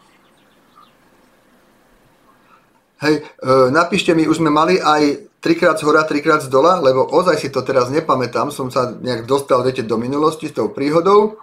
Hej, 3.04 3.20
e, 3.20 3.48
napíšte 3.68 4.16
mi, 4.16 4.24
už 4.24 4.40
sme 4.40 4.48
mali 4.48 4.80
aj 4.80 5.28
trikrát 5.44 5.76
z 5.76 5.84
hora, 5.84 6.08
trikrát 6.08 6.40
z 6.40 6.48
dola, 6.48 6.80
lebo 6.80 7.04
ozaj 7.04 7.36
si 7.36 7.52
to 7.52 7.60
teraz 7.60 7.92
nepamätám, 7.92 8.48
som 8.48 8.72
sa 8.72 8.96
nejak 8.96 9.28
dostal, 9.28 9.60
viete, 9.60 9.84
do 9.84 10.00
minulosti 10.00 10.48
s 10.48 10.56
tou 10.56 10.72
príhodou. 10.72 11.36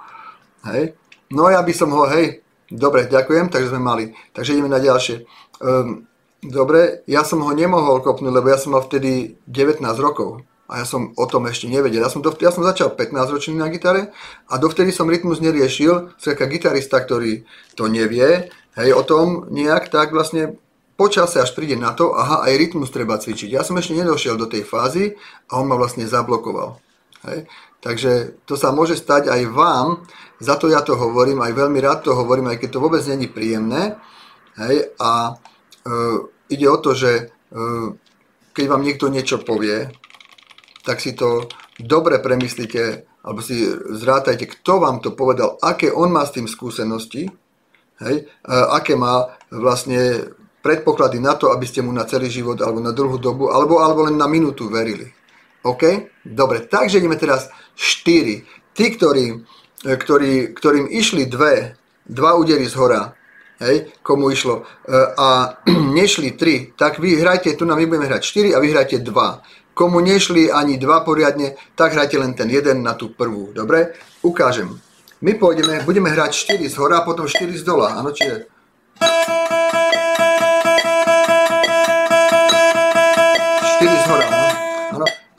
Hej, 0.66 0.98
no 1.30 1.54
ja 1.54 1.62
by 1.62 1.70
som 1.70 1.94
ho, 1.94 2.10
hej, 2.10 2.42
dobre, 2.66 3.06
ďakujem, 3.06 3.54
takže 3.54 3.70
sme 3.70 3.78
mali. 3.78 4.10
Takže 4.34 4.58
ideme 4.58 4.74
na 4.74 4.82
ďalšie. 4.82 5.22
Um, 5.62 6.10
dobre, 6.42 7.06
ja 7.06 7.22
som 7.22 7.46
ho 7.46 7.54
nemohol 7.54 8.02
kopnúť, 8.02 8.34
lebo 8.34 8.50
ja 8.50 8.58
som 8.58 8.74
mal 8.74 8.82
vtedy 8.82 9.38
19 9.46 9.86
rokov 10.02 10.42
a 10.66 10.82
ja 10.82 10.86
som 10.90 11.14
o 11.14 11.26
tom 11.30 11.46
ešte 11.46 11.70
nevedel. 11.70 12.02
Ja 12.02 12.10
som, 12.10 12.26
dovtedy, 12.26 12.50
ja 12.50 12.54
som 12.56 12.66
začal 12.66 12.98
15 12.98 13.14
ročný 13.30 13.54
na 13.54 13.70
gitare 13.70 14.10
a 14.50 14.58
dovtedy 14.58 14.90
som 14.90 15.06
rytmus 15.06 15.38
neriešil. 15.46 16.18
Skrka 16.18 16.50
gitarista, 16.50 16.98
ktorý 16.98 17.46
to 17.78 17.86
nevie, 17.86 18.50
hej, 18.74 18.90
o 18.98 19.06
tom 19.06 19.46
nejak, 19.54 19.94
tak 19.94 20.10
vlastne 20.10 20.58
počase 21.02 21.42
až 21.42 21.58
príde 21.58 21.74
na 21.74 21.98
to, 21.98 22.14
aha, 22.14 22.46
aj 22.46 22.54
rytmus 22.62 22.94
treba 22.94 23.18
cvičiť. 23.18 23.50
Ja 23.50 23.66
som 23.66 23.74
ešte 23.82 23.98
nedošiel 23.98 24.38
do 24.38 24.46
tej 24.46 24.62
fázy 24.62 25.18
a 25.50 25.58
on 25.58 25.66
ma 25.66 25.74
vlastne 25.74 26.06
zablokoval. 26.06 26.78
Hej. 27.26 27.50
Takže 27.82 28.38
to 28.46 28.54
sa 28.54 28.70
môže 28.70 28.94
stať 28.94 29.34
aj 29.34 29.42
vám, 29.50 30.06
za 30.38 30.54
to 30.62 30.70
ja 30.70 30.86
to 30.86 30.94
hovorím, 30.94 31.42
aj 31.42 31.58
veľmi 31.58 31.82
rád 31.82 32.06
to 32.06 32.14
hovorím, 32.14 32.54
aj 32.54 32.62
keď 32.62 32.70
to 32.78 32.84
vôbec 32.86 33.02
není 33.10 33.26
príjemné. 33.26 33.98
Hej. 34.62 34.94
A 35.02 35.34
e, 35.34 35.34
ide 36.54 36.70
o 36.70 36.78
to, 36.78 36.94
že 36.94 37.12
e, 37.18 37.24
keď 38.54 38.66
vám 38.70 38.86
niekto 38.86 39.10
niečo 39.10 39.42
povie, 39.42 39.90
tak 40.86 41.02
si 41.02 41.18
to 41.18 41.50
dobre 41.82 42.22
premyslíte, 42.22 43.10
alebo 43.26 43.42
si 43.42 43.66
zrátajte, 43.98 44.46
kto 44.50 44.82
vám 44.82 45.02
to 45.02 45.18
povedal, 45.18 45.58
aké 45.66 45.90
on 45.90 46.14
má 46.14 46.22
s 46.26 46.38
tým 46.38 46.46
skúsenosti, 46.46 47.30
hej, 48.06 48.16
e, 48.22 48.54
aké 48.78 48.94
má 48.94 49.34
vlastne 49.50 50.34
predpoklady 50.62 51.18
na 51.18 51.34
to, 51.36 51.50
aby 51.50 51.66
ste 51.66 51.82
mu 51.82 51.90
na 51.92 52.06
celý 52.06 52.30
život 52.30 52.62
alebo 52.62 52.80
na 52.80 52.94
dlhú 52.94 53.18
dobu 53.18 53.50
alebo, 53.50 53.82
alebo 53.82 54.06
len 54.08 54.16
na 54.16 54.30
minútu 54.30 54.70
verili. 54.70 55.10
OK? 55.62 56.10
Dobre, 56.26 56.66
takže 56.66 56.98
ideme 56.98 57.18
teraz 57.18 57.50
4. 57.78 58.74
Tí, 58.74 58.86
ktorí, 58.98 59.26
e, 59.86 59.94
ktorí, 59.94 60.58
ktorým 60.58 60.90
išli 60.90 61.30
dve, 61.30 61.78
dva 62.06 62.34
údery 62.34 62.66
z 62.66 62.74
hora, 62.78 63.14
hej, 63.62 63.94
komu 64.02 64.34
išlo, 64.34 64.66
e, 64.86 64.94
a 65.18 65.58
nešli 65.98 66.34
3, 66.34 66.74
tak 66.74 66.98
vy 66.98 67.22
hrajte, 67.22 67.54
tu 67.54 67.66
nám 67.66 67.78
my 67.78 67.86
budeme 67.86 68.10
hrať 68.10 68.22
4 68.54 68.58
a 68.58 68.62
vy 68.62 68.68
hrajte 68.74 68.98
2. 69.06 69.78
Komu 69.78 70.02
nešli 70.02 70.50
ani 70.50 70.82
2 70.82 71.08
poriadne, 71.08 71.54
tak 71.78 71.94
hrajte 71.94 72.18
len 72.18 72.34
ten 72.34 72.50
jeden 72.50 72.82
na 72.82 72.98
tú 72.98 73.14
prvú. 73.14 73.54
Dobre? 73.54 73.94
Ukážem. 74.26 74.82
My 75.22 75.38
pôjdeme, 75.38 75.86
budeme 75.86 76.10
hrať 76.10 76.58
4 76.58 76.74
z 76.74 76.76
hora 76.82 77.06
potom 77.06 77.30
4 77.30 77.54
z 77.54 77.62
dola. 77.62 78.02
Áno, 78.02 78.10
čiže... 78.10 78.50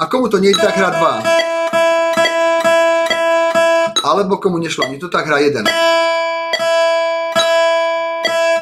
A 0.03 0.07
komu 0.07 0.27
to 0.29 0.43
nejde, 0.43 0.59
tak 0.59 0.75
hrá 0.75 0.91
2. 0.91 1.23
Alebo 4.03 4.37
komu 4.43 4.59
nešlo 4.59 4.85
ani 4.91 4.99
to, 4.99 5.07
tak 5.07 5.31
hrá 5.31 5.39
1. 5.39 5.63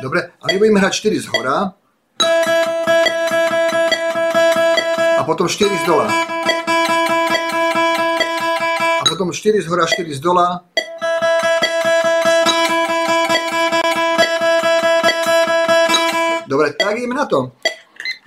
Dobre, 0.04 0.36
a 0.36 0.44
my 0.52 0.56
budeme 0.60 0.80
hrať 0.84 0.92
4 1.00 1.16
z 1.24 1.26
hora. 1.32 1.72
A 5.16 5.24
potom 5.24 5.48
4 5.48 5.64
z 5.80 5.84
dola. 5.88 6.12
A 9.00 9.02
potom 9.08 9.32
4 9.32 9.64
z 9.64 9.66
hora, 9.72 9.88
4 9.88 10.12
z 10.12 10.20
dola. 10.20 10.60
Dobre, 16.44 16.76
tak 16.76 17.00
ideme 17.00 17.16
na 17.16 17.24
to. 17.24 17.56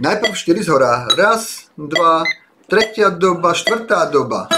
Najprv 0.01 0.33
4 0.33 0.65
z 0.65 0.69
hora. 0.73 1.05
Raz, 1.13 1.69
dva, 1.77 2.25
tretia 2.73 3.13
doba, 3.13 3.53
štvrtá 3.53 4.09
doba. 4.09 4.49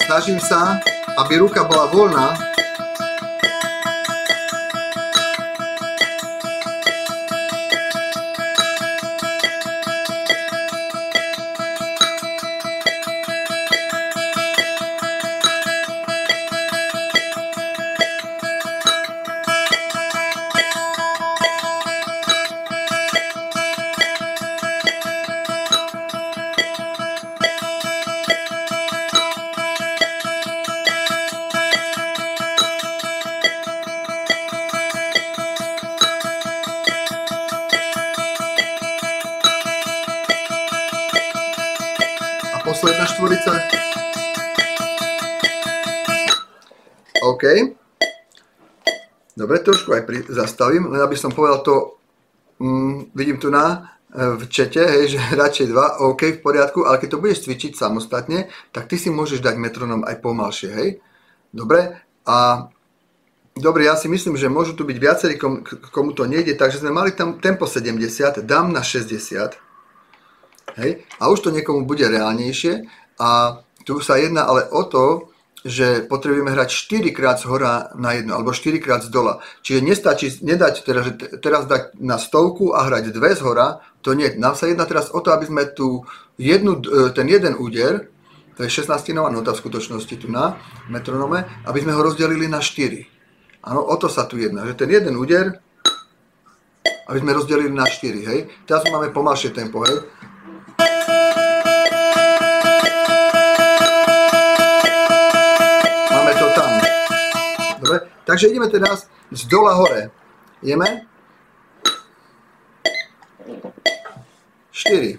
Snažím 0.00 0.40
sa, 0.40 0.80
aby 1.20 1.36
ruka 1.36 1.68
bola 1.68 1.84
voľná, 1.92 2.52
posledná 42.82 43.06
štvorica. 43.06 43.52
OK. 47.22 47.44
Dobre, 49.38 49.62
trošku 49.62 49.94
aj 49.94 50.02
pri, 50.02 50.26
zastavím, 50.26 50.90
len 50.90 50.98
aby 50.98 51.14
som 51.14 51.30
povedal 51.30 51.62
to, 51.62 51.94
mm, 52.58 53.14
vidím 53.14 53.38
tu 53.38 53.54
na 53.54 53.94
e, 54.10 54.34
v 54.34 54.50
čete, 54.50 54.82
hej, 54.82 55.14
že 55.14 55.22
radšej 55.46 55.70
dva, 55.70 56.02
OK, 56.10 56.42
v 56.42 56.42
poriadku, 56.42 56.82
ale 56.82 56.98
keď 56.98 57.08
to 57.14 57.22
budeš 57.22 57.46
cvičiť 57.46 57.78
samostatne, 57.78 58.50
tak 58.74 58.90
ty 58.90 58.98
si 58.98 59.14
môžeš 59.14 59.38
dať 59.38 59.62
metronom 59.62 60.02
aj 60.02 60.18
pomalšie, 60.18 60.70
hej. 60.74 60.88
Dobre, 61.54 62.02
a 62.26 62.66
Dobre, 63.52 63.84
ja 63.84 64.00
si 64.00 64.08
myslím, 64.08 64.40
že 64.40 64.48
môžu 64.48 64.72
tu 64.72 64.88
byť 64.88 64.96
viacerí, 64.96 65.36
komu 65.92 66.16
to 66.16 66.24
nejde, 66.24 66.56
takže 66.56 66.80
sme 66.80 66.88
mali 66.88 67.12
tam 67.12 67.36
tempo 67.36 67.68
70, 67.68 68.40
dám 68.48 68.72
na 68.72 68.80
60, 68.80 69.60
Hej? 70.76 71.04
A 71.20 71.28
už 71.28 71.40
to 71.40 71.54
niekomu 71.54 71.84
bude 71.84 72.06
reálnejšie 72.08 72.86
a 73.20 73.60
tu 73.82 73.98
sa 73.98 74.16
jedná 74.16 74.46
ale 74.46 74.70
o 74.70 74.82
to, 74.86 75.32
že 75.62 76.10
potrebujeme 76.10 76.50
hrať 76.50 76.70
4 77.06 77.14
krát 77.14 77.38
z 77.38 77.46
hora 77.46 77.94
na 77.94 78.18
jedno, 78.18 78.34
alebo 78.34 78.50
4 78.50 78.82
krát 78.82 79.06
z 79.06 79.14
dola. 79.14 79.38
Čiže 79.62 79.86
nestačí 79.86 80.26
nedať 80.42 80.82
teraz, 80.82 81.06
teraz 81.38 81.62
dať 81.70 81.94
na 82.02 82.18
stovku 82.18 82.74
a 82.74 82.82
hrať 82.82 83.14
dve 83.14 83.30
z 83.38 83.46
hora, 83.46 83.78
to 84.02 84.18
nie. 84.18 84.34
Nám 84.34 84.58
sa 84.58 84.66
jedná 84.66 84.90
teraz 84.90 85.14
o 85.14 85.22
to, 85.22 85.30
aby 85.30 85.46
sme 85.46 85.62
tu 85.70 86.02
jednu, 86.34 86.82
e, 86.82 87.14
ten 87.14 87.30
jeden 87.30 87.54
úder, 87.54 88.10
to 88.58 88.66
je 88.66 88.70
16 88.82 89.14
nová 89.14 89.30
nota 89.30 89.54
v 89.54 89.62
skutočnosti 89.62 90.14
tu 90.18 90.26
na 90.26 90.58
metronome, 90.90 91.46
aby 91.64 91.78
sme 91.78 91.94
ho 91.94 92.02
rozdelili 92.02 92.50
na 92.50 92.58
4. 92.58 93.06
Áno, 93.62 93.86
o 93.86 93.94
to 93.94 94.10
sa 94.10 94.26
tu 94.26 94.42
jedná, 94.42 94.66
že 94.66 94.74
ten 94.74 94.90
jeden 94.90 95.14
úder, 95.14 95.62
aby 97.06 97.18
sme 97.22 97.38
rozdelili 97.38 97.70
na 97.70 97.86
4, 97.86 98.30
hej. 98.34 98.50
Teraz 98.66 98.82
máme 98.90 99.14
pomalšie 99.14 99.54
tempo, 99.54 99.86
hej. 99.86 100.02
Takže 108.24 108.48
ideme 108.48 108.70
teraz 108.70 109.10
z 109.30 109.44
dola 109.50 109.74
hore. 109.74 110.10
Ideme? 110.62 111.06
4. 114.70 115.18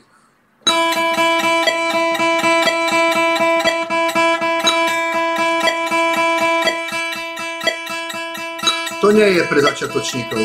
To 9.03 9.11
nie 9.11 9.35
je 9.35 9.43
pre 9.51 9.59
začiatočníkov. 9.59 10.39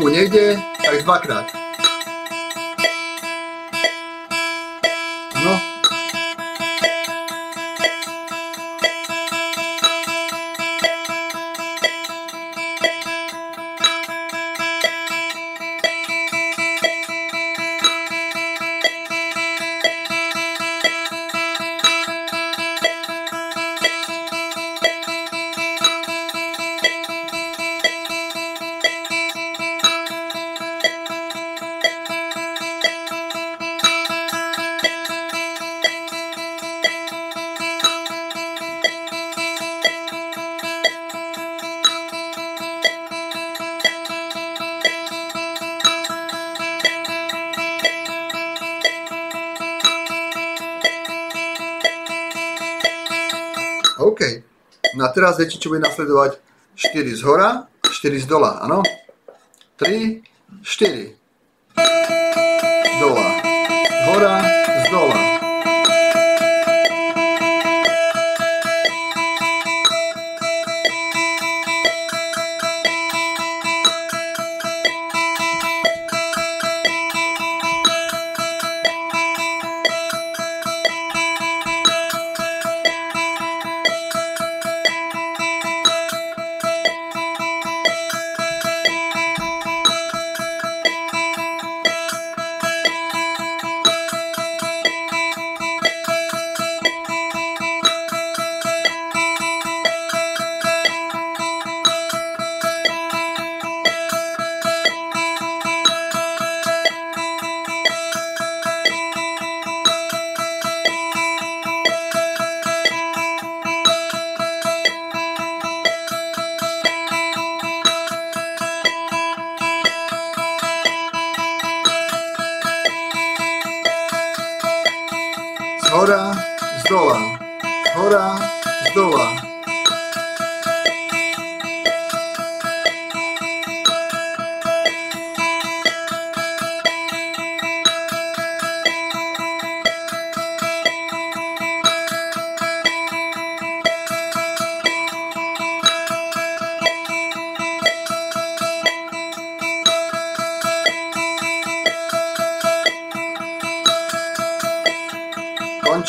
Komu 0.00 0.12
nejde, 0.12 0.56
tak 0.84 1.02
dvakrát. 1.02 1.59
Teraz 55.30 55.46
viete, 55.46 55.62
čo 55.62 55.70
bude 55.70 55.86
nasledovať? 55.86 56.42
4 56.74 57.06
z 57.14 57.22
hora, 57.22 57.70
4 57.86 58.18
z 58.18 58.26
dola, 58.26 58.58
áno? 58.66 58.82
3, 59.78 60.19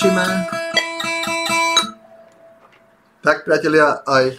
končíme. 0.02 0.26
Tak, 3.22 3.46
priatelia, 3.46 4.02
aj 4.02 4.34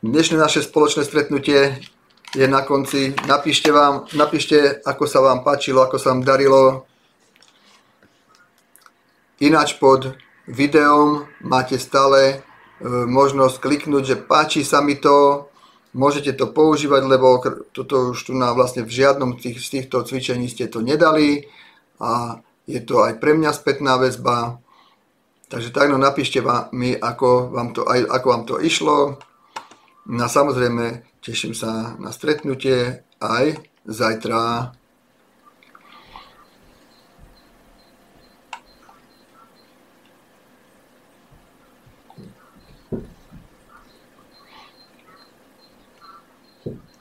dnešné 0.00 0.40
naše 0.40 0.64
spoločné 0.64 1.04
stretnutie 1.04 1.76
je 2.32 2.46
na 2.48 2.64
konci. 2.64 3.12
Napíšte, 3.28 3.68
vám, 3.68 4.08
napíšte, 4.16 4.80
ako 4.80 5.04
sa 5.04 5.20
vám 5.20 5.44
páčilo, 5.44 5.84
ako 5.84 6.00
sa 6.00 6.16
vám 6.16 6.24
darilo. 6.24 6.88
Ináč 9.44 9.76
pod 9.76 10.16
videom 10.48 11.28
máte 11.44 11.76
stále 11.76 12.20
e, 12.32 12.36
možnosť 12.88 13.60
kliknúť, 13.60 14.04
že 14.08 14.16
páči 14.16 14.64
sa 14.64 14.80
mi 14.80 14.96
to, 14.96 15.52
môžete 15.92 16.32
to 16.32 16.48
používať, 16.48 17.04
lebo 17.04 17.44
toto 17.76 18.16
už 18.16 18.24
tu 18.24 18.32
na 18.32 18.56
vlastne 18.56 18.88
v 18.88 18.94
žiadnom 19.04 19.36
z 19.36 19.68
týchto 19.68 20.00
cvičení 20.00 20.48
ste 20.48 20.72
to 20.72 20.80
nedali 20.80 21.44
a 22.00 22.40
je 22.66 22.80
to 22.80 23.02
aj 23.02 23.18
pre 23.18 23.34
mňa 23.34 23.50
spätná 23.50 23.98
väzba. 23.98 24.62
Takže 25.50 25.68
tak 25.74 25.92
no 25.92 26.00
napíšte 26.00 26.40
mi, 26.72 26.96
ako 26.96 27.52
vám, 27.52 27.76
to, 27.76 27.84
aj, 27.84 28.08
ako 28.08 28.26
vám 28.30 28.44
to 28.48 28.56
išlo. 28.62 29.20
No 30.08 30.24
samozrejme, 30.26 31.04
teším 31.20 31.52
sa 31.52 31.94
na 32.00 32.08
stretnutie 32.08 33.04
aj 33.20 33.60
zajtra. 33.84 34.72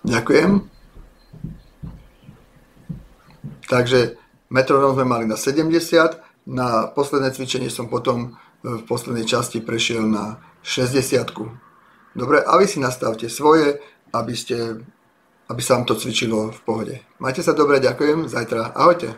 Ďakujem. 0.01 0.67
Takže 3.71 4.20
Metronóm 4.51 4.99
sme 4.99 5.07
mali 5.07 5.23
na 5.23 5.39
70, 5.39 6.19
na 6.51 6.91
posledné 6.91 7.31
cvičenie 7.31 7.71
som 7.71 7.87
potom 7.87 8.35
v 8.59 8.83
poslednej 8.83 9.23
časti 9.23 9.63
prešiel 9.63 10.03
na 10.03 10.43
60. 10.59 11.23
Dobre, 12.11 12.43
a 12.43 12.59
vy 12.59 12.67
si 12.67 12.83
nastavte 12.83 13.31
svoje, 13.31 13.79
aby, 14.11 14.35
ste, 14.35 14.83
aby 15.47 15.61
sa 15.63 15.79
vám 15.79 15.87
to 15.87 15.95
cvičilo 15.95 16.51
v 16.51 16.59
pohode. 16.67 16.95
Majte 17.23 17.41
sa 17.41 17.55
dobre, 17.55 17.79
ďakujem, 17.79 18.27
zajtra, 18.27 18.75
ahojte. 18.75 19.15